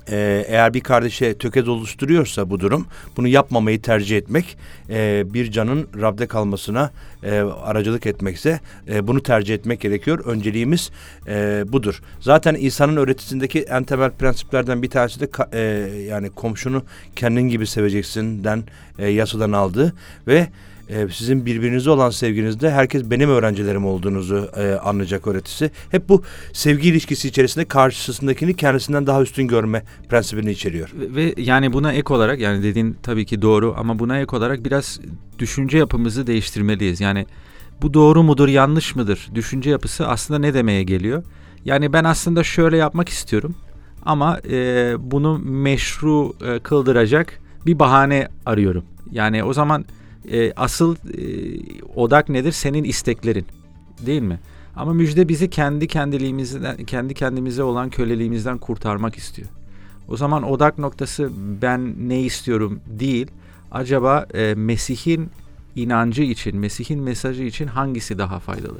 ee, 0.09 0.45
eğer 0.47 0.73
bir 0.73 0.81
kardeşe 0.81 1.33
tökez 1.33 1.67
oluşturuyorsa 1.67 2.49
bu 2.49 2.59
durum 2.59 2.87
bunu 3.17 3.27
yapmamayı 3.27 3.81
tercih 3.81 4.17
etmek 4.17 4.57
e, 4.89 5.23
bir 5.33 5.51
canın 5.51 5.87
Rab'de 6.01 6.27
kalmasına 6.27 6.91
e, 7.23 7.39
aracılık 7.39 8.05
etmekse 8.05 8.59
e, 8.89 9.07
bunu 9.07 9.23
tercih 9.23 9.55
etmek 9.55 9.81
gerekiyor. 9.81 10.25
Önceliğimiz 10.25 10.91
e, 11.27 11.63
budur. 11.67 12.01
Zaten 12.19 12.55
İsa'nın 12.55 12.97
öğretisindeki 12.97 13.61
en 13.61 13.83
temel 13.83 14.11
prensiplerden 14.11 14.81
bir 14.81 14.89
tanesi 14.89 15.19
de 15.19 15.27
e, 15.53 15.61
yani 16.01 16.29
komşunu 16.29 16.83
kendin 17.15 17.49
gibi 17.49 17.67
seveceksinden 17.67 18.63
e, 18.99 19.07
yasadan 19.07 19.51
aldı 19.51 19.93
ve 20.27 20.47
e, 20.91 21.07
sizin 21.09 21.45
birbirinize 21.45 21.89
olan 21.89 22.09
sevginizde 22.09 22.71
herkes 22.71 23.03
benim 23.03 23.29
öğrencilerim 23.29 23.85
olduğunuzu 23.85 24.49
e, 24.57 24.73
anlayacak 24.73 25.27
öğretisi. 25.27 25.71
Hep 25.89 26.09
bu 26.09 26.23
sevgi 26.53 26.89
ilişkisi 26.89 27.27
içerisinde 27.27 27.65
karşısındakini 27.65 28.53
kendisinden 28.53 29.07
daha 29.07 29.21
üstün 29.21 29.47
görme 29.47 29.83
prensibini 30.09 30.51
içeriyor. 30.51 30.89
Ve, 30.93 31.15
ve 31.15 31.33
yani 31.37 31.73
buna 31.73 31.93
ek 31.93 32.13
olarak 32.13 32.39
yani 32.39 32.63
dediğin 32.63 32.97
tabii 33.03 33.25
ki 33.25 33.41
doğru 33.41 33.75
ama 33.77 33.99
buna 33.99 34.19
ek 34.19 34.35
olarak 34.35 34.65
biraz 34.65 34.99
düşünce 35.39 35.77
yapımızı 35.77 36.27
değiştirmeliyiz. 36.27 37.01
Yani 37.01 37.25
bu 37.81 37.93
doğru 37.93 38.23
mudur 38.23 38.47
yanlış 38.47 38.95
mıdır 38.95 39.29
düşünce 39.35 39.69
yapısı 39.69 40.07
aslında 40.07 40.39
ne 40.39 40.53
demeye 40.53 40.83
geliyor? 40.83 41.23
Yani 41.65 41.93
ben 41.93 42.03
aslında 42.03 42.43
şöyle 42.43 42.77
yapmak 42.77 43.09
istiyorum 43.09 43.55
ama 44.05 44.39
e, 44.49 44.93
bunu 44.99 45.39
meşru 45.39 46.33
e, 46.45 46.59
kıldıracak 46.59 47.39
bir 47.65 47.79
bahane 47.79 48.27
arıyorum. 48.45 48.83
Yani 49.11 49.43
o 49.43 49.53
zaman 49.53 49.85
e, 50.31 50.53
asıl 50.53 50.95
e, 50.95 51.23
odak 51.95 52.29
nedir? 52.29 52.51
Senin 52.51 52.83
isteklerin. 52.83 53.45
Değil 54.05 54.21
mi? 54.21 54.39
Ama 54.75 54.93
müjde 54.93 55.29
bizi 55.29 55.49
kendi 55.49 55.87
kendiliğimizden, 55.87 56.77
kendi 56.77 57.13
kendimize 57.13 57.63
olan 57.63 57.89
köleliğimizden 57.89 58.57
kurtarmak 58.57 59.15
istiyor. 59.15 59.47
O 60.07 60.17
zaman 60.17 60.43
odak 60.43 60.77
noktası 60.77 61.29
ben 61.61 62.09
ne 62.09 62.21
istiyorum 62.21 62.79
değil. 62.87 63.27
Acaba 63.71 64.25
e, 64.33 64.53
Mesih'in 64.55 65.29
inancı 65.75 66.23
için, 66.23 66.57
Mesih'in 66.57 67.01
mesajı 67.01 67.43
için 67.43 67.67
hangisi 67.67 68.17
daha 68.17 68.39
faydalı? 68.39 68.77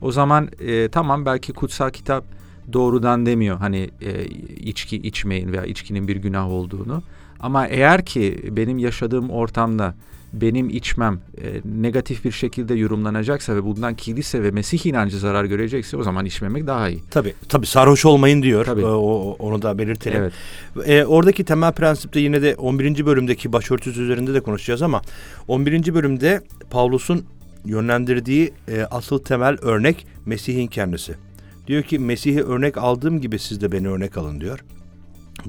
O 0.00 0.12
zaman 0.12 0.48
e, 0.60 0.88
tamam 0.88 1.26
belki 1.26 1.52
kutsal 1.52 1.90
kitap 1.90 2.24
doğrudan 2.72 3.26
demiyor 3.26 3.58
hani 3.58 3.90
e, 4.00 4.24
içki 4.56 4.96
içmeyin 4.96 5.52
veya 5.52 5.64
içkinin 5.64 6.08
bir 6.08 6.16
günah 6.16 6.48
olduğunu. 6.48 7.02
Ama 7.40 7.66
eğer 7.66 8.04
ki 8.04 8.48
benim 8.50 8.78
yaşadığım 8.78 9.30
ortamda 9.30 9.94
benim 10.32 10.70
içmem 10.70 11.20
e, 11.42 11.60
negatif 11.64 12.24
bir 12.24 12.32
şekilde 12.32 12.74
yorumlanacaksa 12.74 13.56
ve 13.56 13.64
bundan 13.64 13.94
kilise 13.94 14.42
ve 14.42 14.50
Mesih 14.50 14.86
inancı 14.86 15.18
zarar 15.18 15.44
görecekse 15.44 15.96
o 15.96 16.02
zaman 16.02 16.26
içmemek 16.26 16.66
daha 16.66 16.88
iyi. 16.88 17.02
Tabii 17.10 17.34
tabii 17.48 17.66
sarhoş 17.66 18.04
olmayın 18.04 18.42
diyor. 18.42 18.64
Tabii. 18.64 18.84
O, 18.86 19.36
onu 19.38 19.62
da 19.62 19.78
belirtelim. 19.78 20.22
Evet. 20.22 20.32
E, 20.88 21.04
oradaki 21.04 21.44
temel 21.44 21.72
prensip 21.72 22.14
de 22.14 22.20
yine 22.20 22.42
de 22.42 22.54
11. 22.54 23.06
bölümdeki 23.06 23.52
başörtüsü 23.52 24.02
üzerinde 24.02 24.34
de 24.34 24.40
konuşacağız 24.40 24.82
ama 24.82 25.02
11. 25.48 25.94
bölümde 25.94 26.42
Pavlus'un 26.70 27.24
yönlendirdiği 27.64 28.52
e, 28.68 28.82
asıl 28.82 29.18
temel 29.18 29.56
örnek 29.62 30.06
Mesih'in 30.26 30.66
kendisi. 30.66 31.14
Diyor 31.66 31.82
ki 31.82 31.98
Mesih'i 31.98 32.42
örnek 32.42 32.78
aldığım 32.78 33.20
gibi 33.20 33.38
siz 33.38 33.60
de 33.60 33.72
beni 33.72 33.88
örnek 33.88 34.16
alın 34.16 34.40
diyor. 34.40 34.64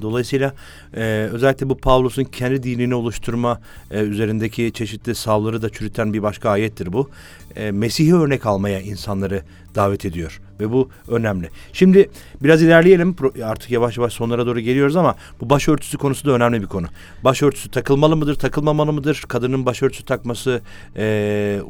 Dolayısıyla 0.02 0.54
e, 0.96 1.28
özellikle 1.32 1.68
bu 1.68 1.76
Pavlus'un 1.76 2.24
kendi 2.24 2.62
dinini 2.62 2.94
oluşturma 2.94 3.60
e, 3.90 4.00
üzerindeki 4.00 4.72
çeşitli 4.72 5.14
savları 5.14 5.62
da 5.62 5.70
çürüten 5.70 6.12
bir 6.12 6.22
başka 6.22 6.50
ayettir 6.50 6.92
bu. 6.92 7.10
E, 7.56 7.70
Mesih'i 7.70 8.14
örnek 8.14 8.46
almaya 8.46 8.80
insanları 8.80 9.42
davet 9.74 10.04
ediyor 10.04 10.40
ve 10.60 10.72
bu 10.72 10.88
önemli. 11.08 11.50
Şimdi 11.72 12.10
biraz 12.42 12.62
ilerleyelim 12.62 13.16
artık 13.44 13.70
yavaş 13.70 13.98
yavaş 13.98 14.12
sonlara 14.12 14.46
doğru 14.46 14.60
geliyoruz 14.60 14.96
ama 14.96 15.14
bu 15.40 15.50
başörtüsü 15.50 15.98
konusu 15.98 16.26
da 16.26 16.32
önemli 16.32 16.62
bir 16.62 16.66
konu. 16.66 16.86
Başörtüsü 17.24 17.70
takılmalı 17.70 18.16
mıdır 18.16 18.34
takılmamalı 18.34 18.92
mıdır? 18.92 19.24
Kadının 19.28 19.66
başörtüsü 19.66 20.04
takması 20.04 20.60
e, 20.96 21.60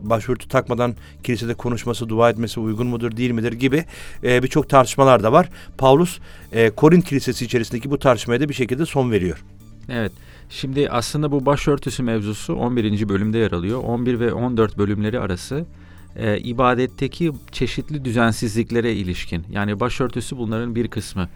başörtü 0.00 0.48
takmadan 0.48 0.94
kilisede 1.22 1.54
konuşması 1.54 2.08
dua 2.08 2.30
etmesi 2.30 2.60
uygun 2.60 2.86
mudur 2.86 3.16
değil 3.16 3.30
midir 3.30 3.52
gibi 3.52 3.84
e, 4.24 4.42
birçok 4.42 4.68
tartışmalar 4.68 5.22
da 5.22 5.32
var. 5.32 5.48
Paulus 5.78 6.18
e, 6.52 6.70
Korint 6.70 7.04
kilisesi 7.04 7.44
içerisindeki 7.44 7.90
bu 7.90 7.98
tartışmaya 7.98 8.40
da 8.40 8.48
bir 8.48 8.54
şekilde 8.54 8.86
son 8.86 9.10
veriyor. 9.10 9.44
Evet. 9.88 10.12
Şimdi 10.50 10.90
aslında 10.90 11.32
bu 11.32 11.46
başörtüsü 11.46 12.02
mevzusu 12.02 12.54
11. 12.54 13.08
bölümde 13.08 13.38
yer 13.38 13.52
alıyor. 13.52 13.82
11 13.84 14.20
ve 14.20 14.32
14 14.32 14.78
bölümleri 14.78 15.20
arası 15.20 15.64
e, 16.18 16.38
ibadetteki 16.38 17.32
çeşitli 17.52 18.04
düzensizliklere 18.04 18.92
ilişkin. 18.92 19.44
Yani 19.50 19.80
başörtüsü 19.80 20.36
bunların 20.36 20.74
bir 20.74 20.88
kısmı. 20.88 21.28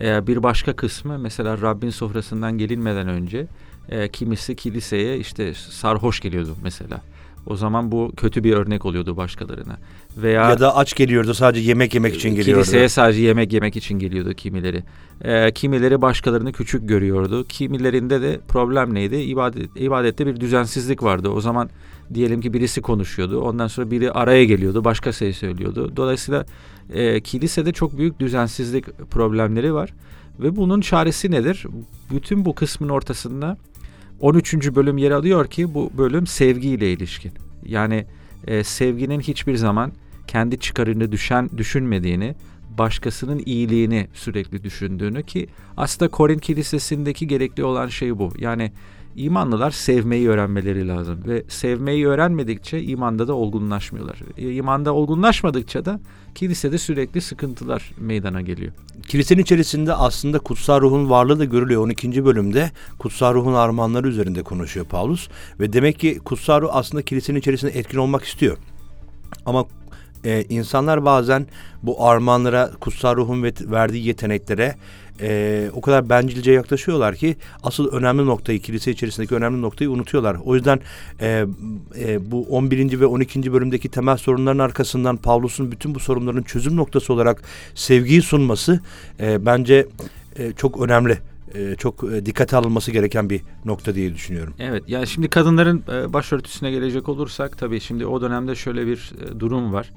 E, 0.00 0.26
bir 0.26 0.42
başka 0.42 0.76
kısmı 0.76 1.18
mesela 1.18 1.60
Rabbin 1.60 1.90
sofrasından 1.90 2.58
gelinmeden 2.58 3.08
önce 3.08 3.46
e, 3.88 4.08
kimisi 4.08 4.56
kiliseye 4.56 5.18
işte 5.18 5.54
sarhoş 5.54 6.20
geliyordu 6.20 6.56
mesela. 6.62 7.00
O 7.48 7.56
zaman 7.56 7.92
bu 7.92 8.12
kötü 8.16 8.44
bir 8.44 8.52
örnek 8.52 8.86
oluyordu 8.86 9.16
başkalarına. 9.16 9.76
Veya 10.16 10.50
ya 10.50 10.60
da 10.60 10.76
aç 10.76 10.94
geliyordu 10.94 11.34
sadece 11.34 11.68
yemek 11.68 11.94
yemek 11.94 12.14
için 12.14 12.30
geliyordu. 12.30 12.62
Kiliseye 12.62 12.88
sadece 12.88 13.22
yemek 13.22 13.52
yemek 13.52 13.76
için 13.76 13.98
geliyordu 13.98 14.34
kimileri. 14.34 14.84
Ee, 15.24 15.52
kimileri 15.52 16.02
başkalarını 16.02 16.52
küçük 16.52 16.88
görüyordu. 16.88 17.44
Kimilerinde 17.44 18.22
de 18.22 18.40
problem 18.48 18.94
neydi? 18.94 19.16
İbadet, 19.16 19.70
ibadette 19.76 20.26
bir 20.26 20.40
düzensizlik 20.40 21.02
vardı. 21.02 21.28
O 21.28 21.40
zaman 21.40 21.70
diyelim 22.14 22.40
ki 22.40 22.52
birisi 22.52 22.82
konuşuyordu. 22.82 23.40
Ondan 23.40 23.66
sonra 23.66 23.90
biri 23.90 24.12
araya 24.12 24.44
geliyordu. 24.44 24.84
Başka 24.84 25.12
şey 25.12 25.32
söylüyordu. 25.32 25.92
Dolayısıyla 25.96 26.46
e, 26.92 27.20
kilisede 27.20 27.72
çok 27.72 27.98
büyük 27.98 28.20
düzensizlik 28.20 28.98
problemleri 29.10 29.74
var. 29.74 29.94
Ve 30.40 30.56
bunun 30.56 30.80
çaresi 30.80 31.30
nedir? 31.30 31.66
Bütün 32.10 32.44
bu 32.44 32.54
kısmın 32.54 32.88
ortasında 32.88 33.56
13. 34.20 34.54
bölüm 34.54 34.98
yer 34.98 35.10
alıyor 35.10 35.46
ki 35.46 35.74
bu 35.74 35.90
bölüm 35.98 36.26
sevgiyle 36.26 36.92
ilişkin. 36.92 37.32
Yani 37.64 38.06
e, 38.46 38.64
sevginin 38.64 39.20
hiçbir 39.20 39.56
zaman 39.56 39.92
kendi 40.26 40.58
çıkarını 40.58 41.12
düşen 41.12 41.50
düşünmediğini, 41.56 42.34
başkasının 42.78 43.42
iyiliğini 43.46 44.08
sürekli 44.14 44.64
düşündüğünü 44.64 45.22
ki 45.22 45.48
aslında 45.76 46.10
Korint 46.10 46.40
Kilisesi'ndeki 46.40 47.26
gerekli 47.26 47.64
olan 47.64 47.88
şey 47.88 48.18
bu. 48.18 48.32
Yani 48.38 48.72
imanlılar 49.16 49.70
sevmeyi 49.70 50.28
öğrenmeleri 50.28 50.88
lazım 50.88 51.20
ve 51.26 51.44
sevmeyi 51.48 52.06
öğrenmedikçe 52.06 52.82
imanda 52.82 53.28
da 53.28 53.34
olgunlaşmıyorlar. 53.34 54.18
E, 54.36 54.52
imanda 54.52 54.94
olgunlaşmadıkça 54.94 55.84
da 55.84 56.00
kilisede 56.34 56.78
sürekli 56.78 57.20
sıkıntılar 57.20 57.92
meydana 57.98 58.40
geliyor. 58.40 58.72
Kilisenin 59.08 59.42
içerisinde 59.42 59.94
aslında 59.94 60.38
kutsal 60.38 60.80
ruhun 60.80 61.10
varlığı 61.10 61.38
da 61.38 61.44
görülüyor. 61.44 61.82
12. 61.82 62.24
bölümde 62.24 62.70
kutsal 62.98 63.34
ruhun 63.34 63.54
armağanları 63.54 64.08
üzerinde 64.08 64.42
konuşuyor 64.42 64.86
Paulus 64.86 65.28
ve 65.60 65.72
demek 65.72 65.98
ki 65.98 66.18
kutsal 66.24 66.60
ruh 66.60 66.68
aslında 66.72 67.02
kilisenin 67.02 67.38
içerisinde 67.38 67.78
etkin 67.78 67.98
olmak 67.98 68.24
istiyor. 68.24 68.56
Ama 69.46 69.66
e, 70.24 70.44
insanlar 70.48 71.04
bazen 71.04 71.46
bu 71.82 72.06
armağanlara, 72.06 72.70
kutsal 72.80 73.16
ruhun 73.16 73.42
verdiği 73.42 74.06
yeteneklere 74.06 74.74
e, 75.20 75.70
o 75.72 75.80
kadar 75.80 76.08
bencilce 76.08 76.52
yaklaşıyorlar 76.52 77.16
ki 77.16 77.36
asıl 77.62 77.92
önemli 77.92 78.26
noktayı, 78.26 78.60
kilise 78.60 78.90
içerisindeki 78.90 79.34
önemli 79.34 79.62
noktayı 79.62 79.90
unutuyorlar. 79.90 80.36
O 80.44 80.54
yüzden 80.54 80.80
e, 81.20 81.44
e, 81.98 82.30
bu 82.30 82.42
11. 82.42 83.00
ve 83.00 83.06
12. 83.06 83.52
bölümdeki 83.52 83.88
temel 83.88 84.16
sorunların 84.16 84.58
arkasından 84.58 85.16
Pavlus'un 85.16 85.72
bütün 85.72 85.94
bu 85.94 86.00
sorunların 86.00 86.42
çözüm 86.42 86.76
noktası 86.76 87.12
olarak 87.12 87.42
sevgiyi 87.74 88.22
sunması 88.22 88.80
e, 89.20 89.46
bence 89.46 89.86
e, 90.38 90.52
çok 90.52 90.80
önemli 90.80 91.18
e, 91.54 91.74
çok 91.74 92.04
e, 92.12 92.26
dikkate 92.26 92.56
alınması 92.56 92.90
gereken 92.92 93.30
bir 93.30 93.40
nokta 93.64 93.94
diye 93.94 94.14
düşünüyorum. 94.14 94.54
Evet 94.58 94.82
yani 94.86 95.06
şimdi 95.06 95.28
kadınların 95.28 95.84
e, 95.92 96.12
başörtüsüne 96.12 96.70
gelecek 96.70 97.08
olursak 97.08 97.58
tabii 97.58 97.80
şimdi 97.80 98.06
o 98.06 98.20
dönemde 98.20 98.54
şöyle 98.54 98.86
bir 98.86 99.12
durum 99.38 99.72
var 99.72 99.90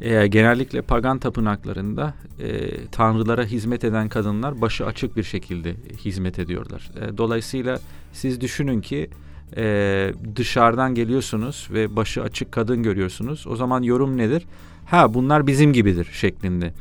e, 0.00 0.26
genellikle 0.26 0.82
pagan 0.82 1.18
tapınaklarında 1.18 2.14
e, 2.40 2.70
tanrılara 2.86 3.44
hizmet 3.44 3.84
eden 3.84 4.08
kadınlar 4.08 4.60
başı 4.60 4.86
açık 4.86 5.16
bir 5.16 5.22
şekilde 5.22 5.74
hizmet 6.04 6.38
ediyorlar. 6.38 6.90
E, 7.00 7.18
dolayısıyla 7.18 7.78
siz 8.12 8.40
düşünün 8.40 8.80
ki 8.80 9.10
e, 9.56 10.12
dışarıdan 10.36 10.94
geliyorsunuz 10.94 11.68
ve 11.72 11.96
başı 11.96 12.22
açık 12.22 12.52
kadın 12.52 12.82
görüyorsunuz. 12.82 13.46
O 13.46 13.56
zaman 13.56 13.82
yorum 13.82 14.16
nedir? 14.16 14.42
Ha 14.86 15.14
bunlar 15.14 15.46
bizim 15.46 15.72
gibidir 15.72 16.08
şeklinde. 16.12 16.72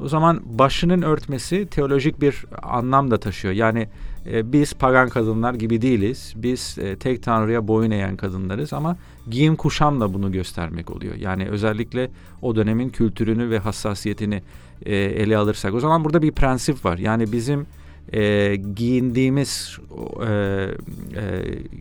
O 0.00 0.08
zaman 0.08 0.40
başının 0.44 1.02
örtmesi 1.02 1.66
teolojik 1.66 2.20
bir 2.20 2.44
anlam 2.62 3.10
da 3.10 3.18
taşıyor. 3.18 3.54
Yani 3.54 3.88
e, 4.30 4.52
biz 4.52 4.74
pagan 4.74 5.08
kadınlar 5.08 5.54
gibi 5.54 5.82
değiliz. 5.82 6.32
Biz 6.36 6.78
e, 6.78 6.96
tek 6.96 7.22
tanrıya 7.22 7.68
boyun 7.68 7.90
eğen 7.90 8.16
kadınlarız 8.16 8.72
ama 8.72 8.96
giyim 9.30 9.56
kuşamla 9.56 10.14
bunu 10.14 10.32
göstermek 10.32 10.90
oluyor. 10.90 11.14
Yani 11.14 11.48
özellikle 11.48 12.10
o 12.42 12.56
dönemin 12.56 12.88
kültürünü 12.88 13.50
ve 13.50 13.58
hassasiyetini 13.58 14.42
e, 14.86 14.96
ele 14.96 15.36
alırsak. 15.36 15.74
O 15.74 15.80
zaman 15.80 16.04
burada 16.04 16.22
bir 16.22 16.32
prensip 16.32 16.84
var. 16.84 16.98
Yani 16.98 17.32
bizim 17.32 17.66
e, 18.12 18.56
giyindiğimiz 18.76 19.78
e, 20.26 20.30
e, 20.30 20.68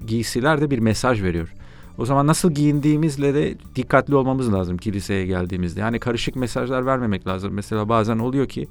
giysiler 0.07 0.61
de 0.61 0.71
bir 0.71 0.79
mesaj 0.79 1.23
veriyor. 1.23 1.53
O 1.97 2.05
zaman 2.05 2.27
nasıl 2.27 2.51
giyindiğimizle 2.51 3.33
de 3.33 3.55
dikkatli 3.75 4.15
olmamız 4.15 4.53
lazım 4.53 4.77
kiliseye 4.77 5.25
geldiğimizde. 5.25 5.79
Yani 5.79 5.99
karışık 5.99 6.35
mesajlar 6.35 6.85
vermemek 6.85 7.27
lazım. 7.27 7.53
Mesela 7.53 7.89
bazen 7.89 8.19
oluyor 8.19 8.47
ki 8.47 8.67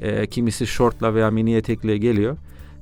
e, 0.00 0.26
kimisi 0.26 0.66
şortla 0.66 1.14
veya 1.14 1.30
mini 1.30 1.54
etekle 1.54 1.98
geliyor. 1.98 2.36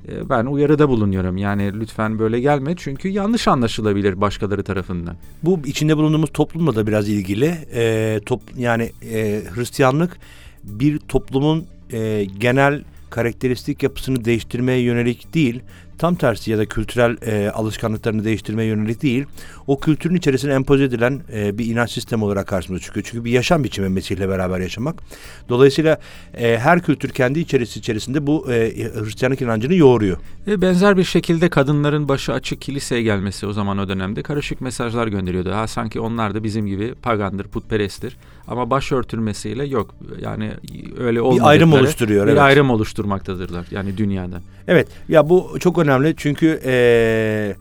E, 0.08 0.28
ben 0.28 0.46
uyarıda 0.46 0.88
bulunuyorum. 0.88 1.36
Yani 1.36 1.80
lütfen 1.80 2.18
böyle 2.18 2.40
gelme 2.40 2.74
çünkü 2.76 3.08
yanlış 3.08 3.48
anlaşılabilir 3.48 4.20
başkaları 4.20 4.62
tarafından. 4.62 5.16
Bu 5.42 5.60
içinde 5.66 5.96
bulunduğumuz 5.96 6.30
toplumla 6.32 6.76
da 6.76 6.86
biraz 6.86 7.08
ilgili. 7.08 7.54
E, 7.74 8.20
top, 8.26 8.40
yani 8.56 8.90
e, 9.12 9.42
Hristiyanlık 9.54 10.16
bir 10.64 10.98
toplumun 10.98 11.66
e, 11.92 12.24
genel 12.38 12.84
karakteristik 13.10 13.82
yapısını 13.82 14.24
değiştirmeye 14.24 14.80
yönelik 14.80 15.34
değil, 15.34 15.60
tam 15.98 16.14
tersi 16.14 16.50
ya 16.50 16.58
da 16.58 16.66
kültürel 16.66 17.16
e, 17.26 17.50
alışkanlıklarını 17.50 18.24
değiştirmeye 18.24 18.68
yönelik 18.68 19.02
değil, 19.02 19.24
o 19.66 19.80
kültürün 19.80 20.14
içerisine 20.14 20.52
empoze 20.52 20.84
edilen 20.84 21.20
e, 21.32 21.58
bir 21.58 21.66
inanç 21.66 21.90
sistemi 21.90 22.24
olarak 22.24 22.46
karşımıza 22.46 22.84
çıkıyor. 22.84 23.06
Çünkü 23.10 23.24
bir 23.24 23.30
yaşam 23.30 23.64
biçimi 23.64 23.88
Mesih'le 23.88 24.28
beraber 24.28 24.60
yaşamak. 24.60 25.02
Dolayısıyla 25.48 25.98
e, 26.34 26.58
her 26.58 26.82
kültür 26.82 27.08
kendi 27.08 27.40
içerisi 27.40 27.78
içerisinde 27.78 28.26
bu 28.26 28.52
e, 28.52 28.72
Hristiyanlık 29.04 29.42
inancını 29.42 29.74
yoğuruyor. 29.74 30.16
Ve 30.46 30.62
benzer 30.62 30.96
bir 30.96 31.04
şekilde 31.04 31.48
kadınların 31.48 32.08
başı 32.08 32.32
açık 32.32 32.60
kiliseye 32.60 33.02
gelmesi 33.02 33.46
o 33.46 33.52
zaman 33.52 33.78
o 33.78 33.88
dönemde 33.88 34.22
karışık 34.22 34.60
mesajlar 34.60 35.06
gönderiyordu. 35.06 35.52
Ha 35.52 35.66
sanki 35.66 36.00
onlar 36.00 36.34
da 36.34 36.44
bizim 36.44 36.66
gibi 36.66 36.94
pagandır, 36.94 37.48
putperesttir. 37.48 38.16
Ama 38.48 38.70
baş 38.70 38.92
örtülmesiyle 38.92 39.64
yok. 39.64 39.94
Yani 40.20 40.52
öyle 40.98 41.20
olmadıkları. 41.20 41.46
Bir 41.46 41.50
ayrım 41.50 41.72
oluşturuyor. 41.72 42.26
Bir 42.26 42.30
evet. 42.30 42.40
ayrım 42.40 42.70
oluşturmaktadırlar 42.70 43.66
yani 43.70 43.96
dünyada. 43.96 44.40
Evet 44.68 44.88
ya 45.08 45.28
bu 45.28 45.56
çok 45.60 45.78
önemli 45.78 45.85
çünkü 46.16 46.60
e, 46.64 47.54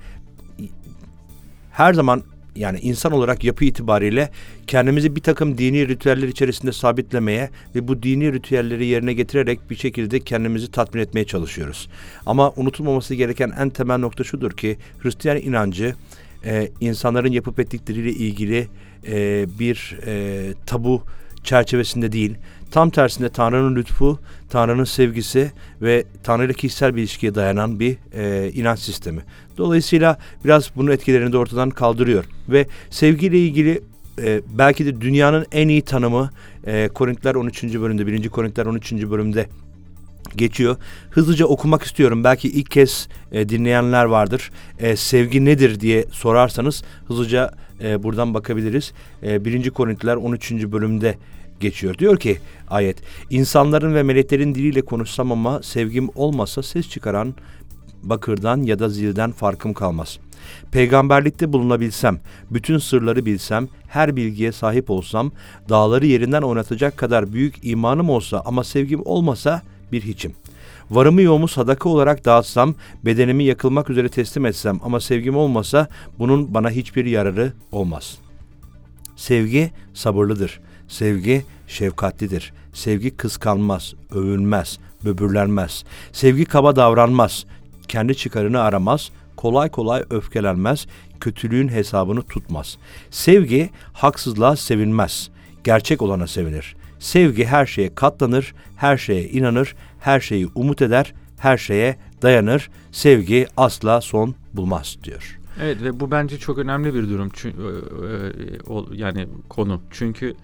her 1.72 1.94
zaman 1.94 2.24
yani 2.56 2.80
insan 2.80 3.12
olarak 3.12 3.44
yapı 3.44 3.66
itibariyle 3.66 4.30
kendimizi 4.68 5.16
bir 5.16 5.22
takım 5.22 5.58
dini 5.58 5.88
ritüeller 5.88 6.28
içerisinde 6.28 6.72
sabitlemeye 6.72 7.50
ve 7.76 7.88
bu 7.88 8.04
dini 8.04 8.34
ritüelleri 8.34 8.86
yerine 8.86 9.14
getirerek 9.14 9.70
bir 9.70 9.76
şekilde 9.76 10.20
kendimizi 10.20 10.72
tatmin 10.72 11.02
etmeye 11.02 11.26
çalışıyoruz. 11.26 11.90
Ama 12.26 12.54
unutulmaması 12.56 13.16
gereken 13.16 13.54
en 13.60 13.70
temel 13.70 13.98
nokta 13.98 14.24
şudur 14.24 14.52
ki 14.52 14.78
Hristiyan 15.00 15.38
inancı 15.38 15.96
e, 16.46 16.70
insanların 16.82 17.32
yapıp 17.32 17.60
ettikleriyle 17.60 18.12
ilgili 18.12 18.68
e, 19.08 19.46
bir 19.60 20.00
e, 20.06 20.54
tabu 20.66 21.04
çerçevesinde 21.44 22.12
değil, 22.12 22.36
tam 22.72 22.90
tersinde 22.90 23.30
Tanrı'nın 23.30 23.76
lütfu, 23.76 24.20
Tanrı'nın 24.50 24.84
sevgisi 24.84 25.52
ve 25.82 26.04
Tanrı 26.24 26.46
ile 26.46 26.54
kişisel 26.54 26.96
bir 26.96 27.02
ilişkiye 27.02 27.36
dayanan 27.36 27.80
bir 27.80 27.98
e, 28.14 28.52
inanç 28.52 28.80
sistemi. 28.80 29.22
Dolayısıyla 29.58 30.18
biraz 30.46 30.72
bunun 30.76 30.92
etkilerini 30.92 31.34
de 31.34 31.38
ortadan 31.38 31.70
kaldırıyor. 31.70 32.26
Ve 32.50 32.68
sevgiyle 32.90 33.40
ilgili 33.40 33.82
e, 34.22 34.42
belki 34.58 34.86
de 34.86 35.02
dünyanın 35.02 35.46
en 35.52 35.68
iyi 35.68 35.82
tanımı 35.82 36.30
e, 36.68 36.88
Korintiler 36.88 37.36
13. 37.36 37.64
bölümde, 37.64 38.08
1. 38.08 38.30
Korintiler 38.30 38.66
13. 38.66 38.92
bölümde 38.94 39.48
geçiyor. 40.36 40.76
Hızlıca 41.12 41.46
okumak 41.46 41.84
istiyorum. 41.84 42.24
Belki 42.24 42.50
ilk 42.50 42.72
kez 42.72 43.08
e, 43.32 43.50
dinleyenler 43.50 44.06
vardır. 44.06 44.52
E, 44.80 44.96
sevgi 44.96 45.46
nedir 45.46 45.80
diye 45.80 46.06
sorarsanız 46.12 46.84
hızlıca 47.08 47.52
e, 47.84 48.04
buradan 48.04 48.34
bakabiliriz. 48.34 48.94
E, 49.24 49.46
1. 49.46 49.70
Korintiler 49.70 50.16
13. 50.16 50.52
bölümde 50.52 51.18
geçiyor. 51.60 51.98
Diyor 51.98 52.18
ki 52.18 52.38
ayet, 52.68 52.98
insanların 53.30 53.96
ve 53.96 54.04
meleklerin 54.04 54.56
diliyle 54.56 54.82
konuşsam 54.82 55.32
ama 55.32 55.64
sevgim 55.64 56.10
olmasa 56.16 56.64
ses 56.64 56.90
çıkaran 56.90 57.36
bakırdan 58.04 58.62
ya 58.62 58.80
da 58.80 58.90
zilden 58.90 59.32
farkım 59.32 59.74
kalmaz. 59.74 60.20
Peygamberlikte 60.72 61.54
bulunabilsem, 61.54 62.20
bütün 62.52 62.78
sırları 62.78 63.26
bilsem, 63.26 63.68
her 63.88 64.16
bilgiye 64.16 64.52
sahip 64.52 64.90
olsam, 64.90 65.32
dağları 65.70 66.06
yerinden 66.06 66.42
oynatacak 66.42 66.98
kadar 66.98 67.34
büyük 67.34 67.56
imanım 67.64 68.10
olsa 68.10 68.44
ama 68.46 68.64
sevgim 68.64 69.02
olmasa 69.06 69.62
bir 69.92 70.02
hiçim. 70.02 70.34
Varımı 70.92 71.22
yoğumu 71.22 71.48
sadaka 71.48 71.90
olarak 71.90 72.26
dağıtsam, 72.26 72.76
bedenimi 73.06 73.44
yakılmak 73.44 73.90
üzere 73.90 74.10
teslim 74.10 74.46
etsem 74.46 74.80
ama 74.84 75.00
sevgim 75.00 75.38
olmasa 75.38 75.88
bunun 76.20 76.54
bana 76.54 76.70
hiçbir 76.70 77.06
yararı 77.06 77.54
olmaz. 77.72 78.18
Sevgi 79.16 79.72
sabırlıdır. 79.94 80.60
Sevgi 80.88 81.46
şefkatlidir. 81.68 82.54
Sevgi 82.74 83.18
kıskanmaz, 83.18 83.94
övünmez, 84.12 84.80
böbürlenmez. 85.06 85.84
Sevgi 86.12 86.46
kaba 86.46 86.76
davranmaz, 86.76 87.46
kendi 87.88 88.18
çıkarını 88.18 88.60
aramaz, 88.60 89.12
kolay 89.36 89.70
kolay 89.70 90.04
öfkelenmez, 90.10 90.88
kötülüğün 91.20 91.68
hesabını 91.68 92.22
tutmaz. 92.22 92.78
Sevgi 93.12 93.70
haksızlığa 93.94 94.56
sevinmez, 94.56 95.30
gerçek 95.64 96.02
olana 96.02 96.28
sevinir. 96.28 96.76
Sevgi 97.00 97.46
her 97.46 97.66
şeye 97.66 97.96
katlanır, 97.96 98.54
her 98.76 98.98
şeye 98.98 99.30
inanır, 99.30 99.76
her 100.00 100.20
şeyi 100.20 100.48
umut 100.56 100.82
eder, 100.82 101.14
her 101.38 101.58
şeye 101.58 101.98
dayanır. 102.22 102.70
Sevgi 102.92 103.48
asla 103.58 104.02
son 104.02 104.36
bulmaz 104.54 104.98
diyor. 105.04 105.40
Evet 105.62 105.82
ve 105.82 106.00
bu 106.00 106.12
bence 106.12 106.38
çok 106.38 106.58
önemli 106.58 106.94
bir 106.94 107.10
durum. 107.10 107.30
Çünkü, 107.34 107.58
yani 108.94 109.28
konu. 109.50 109.82
Çünkü 109.92 110.36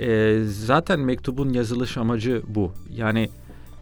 e, 0.00 0.38
zaten 0.44 1.00
mektubun 1.00 1.52
yazılış 1.52 1.96
amacı 1.96 2.42
bu. 2.46 2.72
Yani 2.90 3.28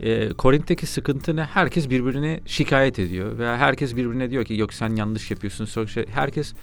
e, 0.00 0.28
Korint'teki 0.32 0.86
sıkıntı 0.86 1.36
ne? 1.36 1.44
Herkes 1.44 1.90
birbirine 1.90 2.40
şikayet 2.46 2.98
ediyor 2.98 3.38
veya 3.38 3.56
herkes 3.56 3.96
birbirine 3.96 4.30
diyor 4.30 4.44
ki 4.44 4.54
yok 4.54 4.74
sen 4.74 4.96
yanlış 4.96 5.30
yapıyorsun. 5.30 5.86
Şey, 5.86 6.06
herkes 6.14 6.54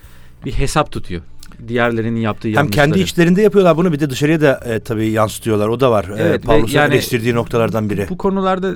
bir 0.45 0.51
hesap 0.51 0.91
tutuyor. 0.91 1.21
Diğerlerinin 1.67 2.19
yaptığı 2.19 2.47
Hem 2.47 2.55
yanlışları. 2.55 2.85
kendi 2.85 2.99
içlerinde 2.99 3.41
yapıyorlar 3.41 3.77
bunu 3.77 3.93
bir 3.93 3.99
de 3.99 4.09
dışarıya 4.09 4.41
da 4.41 4.61
e, 4.65 4.79
tabii 4.79 5.09
yansıtıyorlar. 5.09 5.67
O 5.67 5.79
da 5.79 5.91
var. 5.91 6.05
E, 6.09 6.21
evet, 6.21 6.43
e, 6.43 6.47
Pavlus'un 6.47 6.77
yani, 6.77 6.93
eleştirdiği 6.93 7.35
noktalardan 7.35 7.89
biri. 7.89 8.05
Bu 8.09 8.17
konularda 8.17 8.75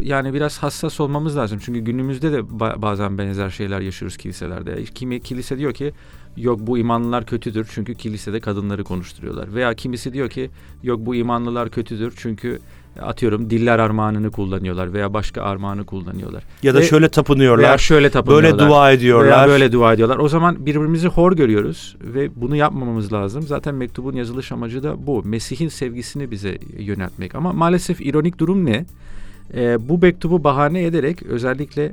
yani 0.00 0.34
biraz 0.34 0.58
hassas 0.58 1.00
olmamız 1.00 1.36
lazım. 1.36 1.58
Çünkü 1.64 1.80
günümüzde 1.80 2.32
de 2.32 2.60
bazen 2.82 3.18
benzer 3.18 3.50
şeyler 3.50 3.80
yaşıyoruz 3.80 4.16
kiliselerde. 4.16 4.84
Kimi 4.84 5.20
kilise 5.20 5.58
diyor 5.58 5.74
ki 5.74 5.92
yok 6.36 6.60
bu 6.60 6.78
imanlılar 6.78 7.26
kötüdür 7.26 7.66
çünkü 7.74 7.94
kilisede 7.94 8.40
kadınları 8.40 8.84
konuşturuyorlar. 8.84 9.54
Veya 9.54 9.74
kimisi 9.74 10.12
diyor 10.12 10.30
ki 10.30 10.50
yok 10.82 11.00
bu 11.06 11.14
imanlılar 11.14 11.70
kötüdür 11.70 12.14
çünkü 12.16 12.58
atıyorum 13.00 13.50
diller 13.50 13.78
armağanını 13.78 14.30
kullanıyorlar 14.30 14.92
veya 14.92 15.14
başka 15.14 15.42
armağanı 15.42 15.84
kullanıyorlar. 15.84 16.42
Ya 16.62 16.74
da 16.74 16.78
Ve, 16.78 16.82
şöyle 16.82 17.08
tapınıyorlar. 17.08 17.64
Veya 17.64 17.78
şöyle 17.78 18.10
tapınıyorlar. 18.10 18.52
Böyle 18.52 18.68
dua 18.70 18.92
ediyorlar. 18.92 19.26
Veya 19.26 19.48
böyle 19.48 19.72
dua 19.72 19.92
ediyorlar. 19.92 20.18
O 20.18 20.28
zaman 20.28 20.66
birbirimizi 20.66 21.08
hor 21.08 21.32
görüyoruz 21.32 21.96
ve 22.00 22.30
bunu 22.36 22.56
yapmamamız 22.56 23.12
lazım. 23.12 23.42
Zaten 23.42 23.74
mektubun 23.74 24.12
yazılış 24.12 24.52
amacı 24.52 24.82
da 24.82 25.06
bu. 25.06 25.22
Mesih'in 25.24 25.68
sevgisini 25.68 26.30
bize 26.30 26.58
yöneltmek. 26.78 27.34
Ama 27.34 27.52
maalesef 27.52 28.00
ironik 28.00 28.38
durum 28.38 28.66
ne? 28.66 28.84
Ee, 29.54 29.88
bu 29.88 29.98
mektubu 29.98 30.44
bahane 30.44 30.84
ederek 30.84 31.22
özellikle 31.22 31.84
e, 31.84 31.92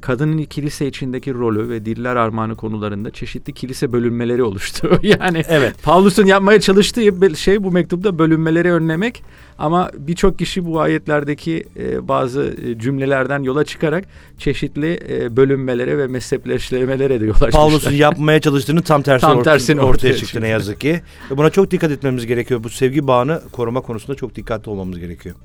kadının 0.00 0.44
kilise 0.44 0.86
içindeki 0.86 1.34
rolü 1.34 1.68
ve 1.68 1.84
diller 1.84 2.16
armağanı 2.16 2.54
konularında 2.56 3.10
çeşitli 3.10 3.52
kilise 3.52 3.92
bölünmeleri 3.92 4.42
oluştu. 4.42 5.00
yani 5.02 5.42
evet. 5.48 5.82
Pavlus'un 5.82 6.26
yapmaya 6.26 6.60
çalıştığı 6.60 7.36
şey 7.36 7.64
bu 7.64 7.72
mektupta 7.72 8.18
bölünmeleri 8.18 8.72
önlemek 8.72 9.22
ama 9.58 9.90
birçok 9.98 10.38
kişi 10.38 10.66
bu 10.66 10.80
ayetlerdeki 10.80 11.64
e, 11.76 12.08
bazı 12.08 12.54
e, 12.66 12.78
cümlelerden 12.78 13.42
yola 13.42 13.64
çıkarak 13.64 14.04
çeşitli 14.38 15.00
e, 15.10 15.36
bölünmelere 15.36 15.98
ve 15.98 16.06
mezhepleştirmelere 16.06 17.20
de 17.20 17.24
yol 17.24 17.34
açmışlar. 17.34 17.52
Pavlus'un 17.52 17.92
yapmaya 17.92 18.40
çalıştığını 18.40 18.82
tam 18.82 19.02
tersine, 19.02 19.30
tam 19.30 19.42
tersine 19.42 19.80
ortaya, 19.80 19.90
ortaya 19.90 20.16
çıktı 20.16 20.40
ne 20.40 20.48
yazık 20.48 20.80
ki. 20.80 21.00
Buna 21.30 21.50
çok 21.50 21.70
dikkat 21.70 21.90
etmemiz 21.90 22.26
gerekiyor. 22.26 22.64
Bu 22.64 22.70
sevgi 22.70 23.06
bağını 23.06 23.42
koruma 23.52 23.80
konusunda 23.80 24.16
çok 24.16 24.34
dikkatli 24.34 24.70
olmamız 24.70 24.98
gerekiyor. 24.98 25.36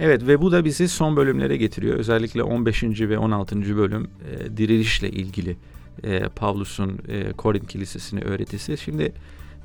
Evet 0.00 0.26
ve 0.26 0.40
bu 0.40 0.52
da 0.52 0.64
bizi 0.64 0.88
son 0.88 1.16
bölümlere 1.16 1.56
getiriyor. 1.56 1.96
Özellikle 1.96 2.42
15. 2.42 2.82
ve 2.82 3.18
16. 3.18 3.76
bölüm 3.76 4.04
e, 4.04 4.56
dirilişle 4.56 5.10
ilgili 5.10 5.56
e, 6.04 6.20
Pavlus'un 6.20 6.98
e, 7.08 7.32
Korint 7.32 7.68
Kilisesi'ne 7.68 8.20
öğretisi. 8.20 8.78
Şimdi 8.78 9.12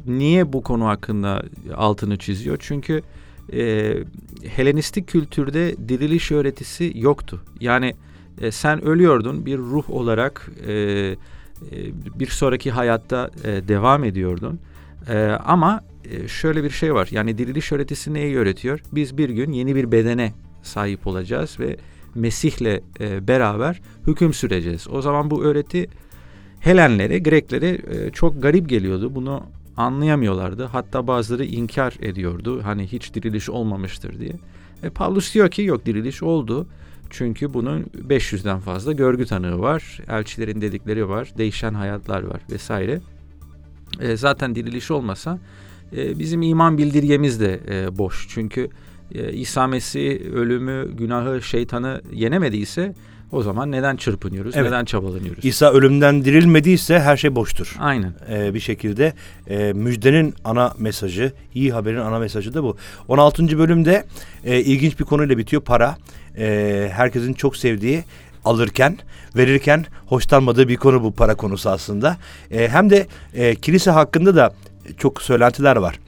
niye 0.05 0.53
bu 0.53 0.63
konu 0.63 0.87
hakkında 0.87 1.43
altını 1.75 2.17
çiziyor? 2.17 2.57
Çünkü 2.59 3.01
e, 3.53 3.93
Helenistik 4.47 5.07
kültürde 5.07 5.75
diriliş 5.89 6.31
öğretisi 6.31 6.91
yoktu. 6.95 7.41
Yani 7.59 7.93
e, 8.41 8.51
sen 8.51 8.85
ölüyordun 8.85 9.45
bir 9.45 9.57
ruh 9.57 9.89
olarak 9.89 10.51
e, 10.67 10.73
e, 10.73 11.15
bir 12.19 12.27
sonraki 12.27 12.71
hayatta 12.71 13.29
e, 13.43 13.67
devam 13.67 14.03
ediyordun. 14.03 14.59
E, 15.09 15.17
ama 15.45 15.81
şöyle 16.27 16.63
bir 16.63 16.69
şey 16.69 16.93
var. 16.93 17.07
Yani 17.11 17.37
diriliş 17.37 17.71
öğretisi 17.71 18.13
neyi 18.13 18.37
öğretiyor? 18.37 18.79
Biz 18.91 19.17
bir 19.17 19.29
gün 19.29 19.51
yeni 19.51 19.75
bir 19.75 19.91
bedene 19.91 20.33
sahip 20.63 21.07
olacağız 21.07 21.59
ve 21.59 21.77
Mesih'le 22.15 22.81
e, 22.99 23.27
beraber 23.27 23.81
hüküm 24.07 24.33
süreceğiz. 24.33 24.87
O 24.91 25.01
zaman 25.01 25.31
bu 25.31 25.43
öğreti 25.43 25.89
Helenlere, 26.59 27.19
Greklere 27.19 27.69
e, 27.69 28.11
çok 28.11 28.41
garip 28.41 28.69
geliyordu. 28.69 29.15
Bunu 29.15 29.43
anlayamıyorlardı. 29.77 30.65
Hatta 30.65 31.07
bazıları 31.07 31.45
inkar 31.45 31.93
ediyordu. 32.01 32.61
Hani 32.63 32.87
hiç 32.87 33.13
diriliş 33.13 33.49
olmamıştır 33.49 34.19
diye. 34.19 34.33
E, 34.83 34.89
Paulus 34.89 35.33
diyor 35.33 35.51
ki 35.51 35.61
yok 35.61 35.85
diriliş 35.85 36.23
oldu. 36.23 36.67
Çünkü 37.09 37.53
bunun 37.53 37.83
500'den 37.83 38.59
fazla 38.59 38.91
görgü 38.91 39.25
tanığı 39.25 39.59
var. 39.59 39.99
Elçilerin 40.07 40.61
dedikleri 40.61 41.09
var. 41.09 41.33
Değişen 41.37 41.73
hayatlar 41.73 42.23
var 42.23 42.41
vesaire. 42.51 43.01
E, 43.99 44.17
zaten 44.17 44.55
diriliş 44.55 44.91
olmasa 44.91 45.39
e, 45.97 46.19
bizim 46.19 46.41
iman 46.41 46.77
bildirgemiz 46.77 47.39
de 47.39 47.59
e, 47.69 47.97
boş. 47.97 48.27
Çünkü 48.29 48.69
e, 49.15 49.33
İsa 49.33 49.67
Mesih 49.67 50.21
ölümü, 50.21 50.91
günahı, 50.97 51.41
şeytanı 51.41 52.01
yenemediyse 52.13 52.93
o 53.31 53.41
zaman 53.41 53.71
neden 53.71 53.95
çırpınıyoruz, 53.95 54.55
evet. 54.55 54.71
neden 54.71 54.85
çabalanıyoruz? 54.85 55.45
İsa 55.45 55.71
ölümden 55.71 56.25
dirilmediyse 56.25 56.99
her 56.99 57.17
şey 57.17 57.35
boştur. 57.35 57.75
Aynen. 57.79 58.13
Ee, 58.29 58.53
bir 58.53 58.59
şekilde 58.59 59.13
e, 59.49 59.73
müjdenin 59.73 60.35
ana 60.43 60.73
mesajı, 60.79 61.31
iyi 61.53 61.73
haberin 61.73 61.99
ana 61.99 62.19
mesajı 62.19 62.53
da 62.53 62.63
bu. 62.63 62.77
16. 63.07 63.59
bölümde 63.59 64.05
e, 64.43 64.59
ilginç 64.59 64.99
bir 64.99 65.03
konuyla 65.03 65.37
bitiyor 65.37 65.61
para. 65.61 65.97
E, 66.37 66.89
herkesin 66.93 67.33
çok 67.33 67.57
sevdiği 67.57 68.03
alırken, 68.45 68.97
verirken 69.35 69.85
hoşlanmadığı 70.05 70.67
bir 70.67 70.75
konu 70.75 71.03
bu 71.03 71.11
para 71.11 71.35
konusu 71.35 71.69
aslında. 71.69 72.17
E, 72.51 72.67
hem 72.67 72.89
de 72.89 73.07
e, 73.33 73.55
kilise 73.55 73.91
hakkında 73.91 74.35
da 74.35 74.53
çok 74.97 75.21
söylentiler 75.21 75.75
var. 75.75 75.99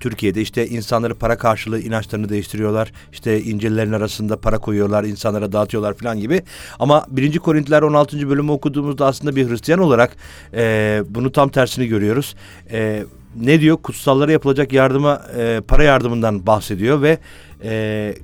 Türkiye'de 0.00 0.40
işte 0.40 0.68
insanları 0.68 1.14
para 1.14 1.38
karşılığı 1.38 1.80
inançlarını 1.80 2.28
değiştiriyorlar. 2.28 2.92
İşte 3.12 3.42
İncil'lerin 3.42 3.92
arasında 3.92 4.40
para 4.40 4.58
koyuyorlar, 4.58 5.04
insanlara 5.04 5.52
dağıtıyorlar 5.52 5.94
falan 5.94 6.20
gibi. 6.20 6.42
Ama 6.78 7.06
1. 7.08 7.38
Korintiler 7.38 7.82
16. 7.82 8.30
bölümü 8.30 8.50
okuduğumuzda 8.50 9.06
aslında 9.06 9.36
bir 9.36 9.48
Hristiyan 9.48 9.80
olarak 9.80 10.16
e, 10.54 11.02
bunu 11.08 11.32
tam 11.32 11.48
tersini 11.48 11.86
görüyoruz. 11.86 12.34
E, 12.70 13.04
ne 13.36 13.60
diyor? 13.60 13.76
Kutsallara 13.76 14.32
yapılacak 14.32 14.72
yardıma, 14.72 15.22
e, 15.36 15.60
para 15.68 15.84
yardımından 15.84 16.46
bahsediyor 16.46 17.02
ve 17.02 17.18
e, 17.64 18.14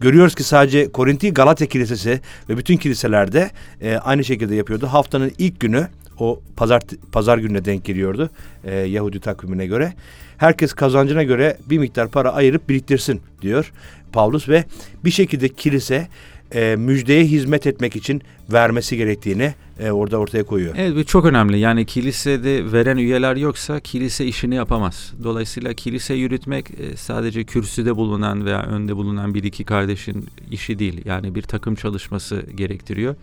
görüyoruz 0.00 0.34
ki 0.34 0.42
sadece 0.44 0.92
Korinti 0.92 1.34
Galatya 1.34 1.66
Kilisesi 1.66 2.20
ve 2.48 2.56
bütün 2.56 2.76
kiliselerde 2.76 3.50
e, 3.80 3.96
aynı 3.96 4.24
şekilde 4.24 4.54
yapıyordu. 4.54 4.86
Haftanın 4.86 5.32
ilk 5.38 5.60
günü 5.60 5.88
o 6.18 6.40
pazar 6.56 6.82
pazar 7.12 7.38
gününe 7.38 7.64
denk 7.64 7.84
geliyordu 7.84 8.30
e, 8.64 8.74
Yahudi 8.76 9.20
takvimine 9.20 9.66
göre. 9.66 9.92
Herkes 10.38 10.72
kazancına 10.72 11.22
göre 11.22 11.58
bir 11.70 11.78
miktar 11.78 12.08
para 12.08 12.32
ayırıp 12.32 12.68
biriktirsin 12.68 13.20
diyor 13.42 13.72
Pavlus 14.12 14.48
ve 14.48 14.64
bir 15.04 15.10
şekilde 15.10 15.48
kilise 15.48 16.08
e, 16.54 16.76
müjdeye 16.76 17.24
hizmet 17.24 17.66
etmek 17.66 17.96
için 17.96 18.22
vermesi 18.52 18.96
gerektiğini 18.96 19.54
e, 19.80 19.90
orada 19.90 20.16
ortaya 20.16 20.44
koyuyor. 20.44 20.74
Evet 20.78 20.96
bu 20.96 21.04
çok 21.04 21.24
önemli. 21.24 21.58
Yani 21.58 21.86
kilisede 21.86 22.72
veren 22.72 22.96
üyeler 22.96 23.36
yoksa 23.36 23.80
kilise 23.80 24.26
işini 24.26 24.54
yapamaz. 24.54 25.12
Dolayısıyla 25.24 25.74
kilise 25.74 26.14
yürütmek 26.14 26.70
e, 26.70 26.96
sadece 26.96 27.44
kürsüde 27.44 27.96
bulunan 27.96 28.44
veya 28.44 28.62
önde 28.62 28.96
bulunan 28.96 29.34
bir 29.34 29.42
iki 29.42 29.64
kardeşin 29.64 30.26
işi 30.50 30.78
değil. 30.78 31.00
Yani 31.04 31.34
bir 31.34 31.42
takım 31.42 31.74
çalışması 31.74 32.46
gerektiriyor 32.54 33.14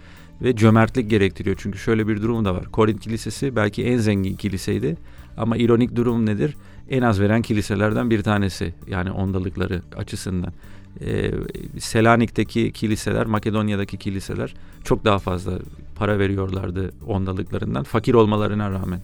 ve 0.44 0.56
cömertlik 0.56 1.10
gerektiriyor. 1.10 1.56
Çünkü 1.60 1.80
şöyle 1.80 2.08
bir 2.08 2.22
durum 2.22 2.46
da 2.46 2.56
var. 2.56 2.66
Korint 2.66 3.00
Kilisesi 3.00 3.56
belki 3.56 3.84
en 3.86 3.98
zengin 3.98 4.36
kiliseydi 4.36 4.98
ama 5.38 5.58
ironik 5.58 5.96
durum 5.96 6.26
nedir? 6.26 6.56
En 6.90 7.02
az 7.02 7.22
veren 7.22 7.42
kiliselerden 7.42 8.10
bir 8.10 8.24
tanesi 8.24 8.74
yani 8.88 9.12
ondalıkları 9.12 9.82
açısından. 9.96 10.54
Ee, 11.02 11.32
Selanik'teki 11.80 12.72
kiliseler, 12.72 13.26
Makedonya'daki 13.26 13.98
kiliseler 13.98 14.54
çok 14.84 15.06
daha 15.06 15.20
fazla 15.20 15.52
para 15.96 16.20
veriyorlardı 16.20 16.92
ondalıklarından 17.08 17.84
fakir 17.84 18.14
olmalarına 18.14 18.72
rağmen. 18.72 19.00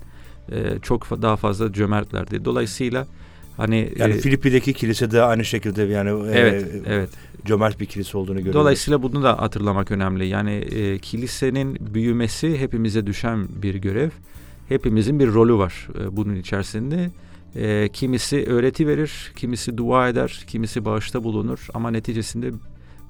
Ee, 0.52 0.80
çok 0.82 1.22
daha 1.22 1.36
fazla 1.36 1.74
cömertlerdi. 1.74 2.46
Dolayısıyla 2.46 3.08
hani 3.60 3.94
yani 3.98 4.14
e, 4.14 4.18
Filipi'deki 4.18 4.74
kilise 4.74 5.12
de 5.12 5.22
aynı 5.22 5.46
şekilde 5.46 5.84
yani 5.84 6.30
evet 6.34 6.64
e, 6.64 6.82
evet 6.86 7.10
cömert 7.46 7.80
bir 7.80 7.86
kilise 7.86 8.18
olduğunu 8.18 8.38
görüyoruz. 8.38 8.60
Dolayısıyla 8.60 9.04
bunu 9.04 9.24
da 9.24 9.42
hatırlamak 9.42 9.92
önemli. 9.92 10.28
Yani 10.28 10.52
e, 10.52 11.00
kilisenin 11.00 11.78
büyümesi 11.94 12.58
hepimize 12.58 13.08
düşen 13.08 13.48
bir 13.62 13.76
görev. 13.76 14.10
Hepimizin 14.70 15.20
bir 15.20 15.28
rolü 15.28 15.54
var 15.54 15.88
e, 16.02 16.18
bunun 16.18 16.36
içerisinde. 16.36 17.10
E, 17.56 17.90
kimisi 17.94 18.46
öğreti 18.48 18.88
verir, 18.88 19.32
kimisi 19.36 19.78
dua 19.78 20.10
eder, 20.10 20.44
kimisi 20.48 20.86
bağışta 20.86 21.24
bulunur 21.24 21.68
ama 21.74 21.92
neticesinde 21.92 22.52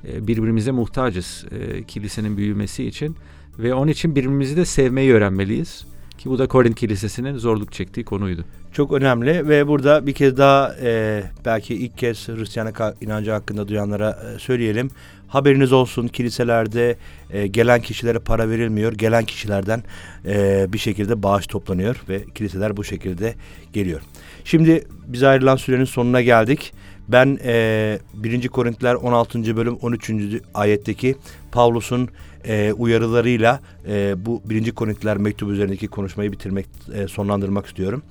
e, 0.08 0.28
birbirimize 0.28 0.72
muhtacız 0.72 1.46
e, 1.52 1.84
kilisenin 1.84 2.38
büyümesi 2.38 2.86
için 2.86 3.16
ve 3.60 3.74
onun 3.74 3.92
için 3.92 4.16
birbirimizi 4.16 4.58
de 4.58 4.66
sevmeyi 4.66 5.14
öğrenmeliyiz. 5.14 5.86
Ki 6.20 6.30
bu 6.30 6.40
da 6.40 6.48
Korint 6.48 6.76
Kilisesi'nin 6.76 7.38
zorluk 7.38 7.72
çektiği 7.72 8.04
konuydu. 8.04 8.46
Çok 8.72 8.94
önemli 8.94 9.50
ve 9.50 9.68
burada 9.68 10.08
bir 10.08 10.14
kez 10.14 10.38
daha 10.38 10.76
e, 10.82 11.24
belki 11.46 11.76
ilk 11.76 11.98
kez 11.98 12.28
Hristiyanlık 12.28 12.82
inancı 13.02 13.32
hakkında 13.32 13.68
duyanlara 13.68 14.10
e, 14.36 14.40
söyleyelim. 14.40 14.92
Haberiniz 15.28 15.72
olsun 15.72 16.08
kiliselerde 16.08 16.98
e, 17.30 17.48
gelen 17.48 17.82
kişilere 17.82 18.20
para 18.20 18.50
verilmiyor. 18.50 18.94
Gelen 18.94 19.26
kişilerden 19.26 19.84
e, 20.26 20.66
bir 20.74 20.78
şekilde 20.78 21.24
bağış 21.24 21.48
toplanıyor 21.48 21.96
ve 22.10 22.24
kiliseler 22.36 22.78
bu 22.78 22.84
şekilde 22.84 23.36
geliyor. 23.74 24.02
Şimdi 24.44 24.84
biz 25.08 25.24
ayrılan 25.24 25.56
sürenin 25.56 25.86
sonuna 25.86 26.22
geldik. 26.22 26.74
Ben 27.08 27.40
e, 27.44 28.00
1. 28.14 28.48
Korintiler 28.48 28.96
16. 28.96 29.58
bölüm 29.58 29.76
13. 29.76 30.12
ayetteki 30.54 31.16
Pavlus'un 31.52 32.10
e, 32.46 32.74
uyarılarıyla 32.74 33.60
e, 33.88 34.26
bu 34.26 34.42
birinci 34.46 34.72
Korintiler 34.72 35.18
mektubu 35.18 35.52
üzerindeki 35.52 35.88
konuşmayı 35.88 36.32
bitirmek, 36.32 36.66
e, 36.94 37.08
sonlandırmak 37.08 37.66
istiyorum. 37.66 38.02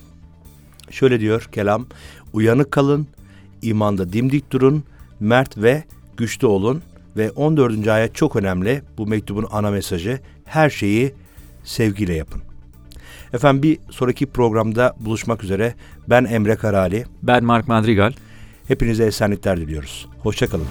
Şöyle 0.90 1.20
diyor 1.20 1.48
kelam, 1.52 1.86
uyanık 2.32 2.70
kalın, 2.70 3.06
imanda 3.62 4.12
dimdik 4.12 4.50
durun, 4.50 4.84
mert 5.20 5.58
ve 5.58 5.84
güçlü 6.16 6.46
olun 6.46 6.82
ve 7.16 7.30
14. 7.30 7.88
ayet 7.88 8.14
çok 8.14 8.36
önemli. 8.36 8.82
Bu 8.98 9.06
mektubun 9.06 9.46
ana 9.50 9.70
mesajı 9.70 10.20
her 10.44 10.70
şeyi 10.70 11.14
sevgiyle 11.64 12.14
yapın. 12.14 12.42
Efendim 13.32 13.62
bir 13.62 13.78
sonraki 13.90 14.26
programda 14.26 14.96
buluşmak 15.00 15.44
üzere. 15.44 15.74
Ben 16.08 16.24
Emre 16.24 16.56
Karali. 16.56 17.04
Ben 17.22 17.44
Mark 17.44 17.68
Madrigal. 17.68 18.12
Hepinize 18.68 19.04
esenlikler 19.04 19.60
diliyoruz. 19.60 20.08
Hoşçakalın. 20.22 20.66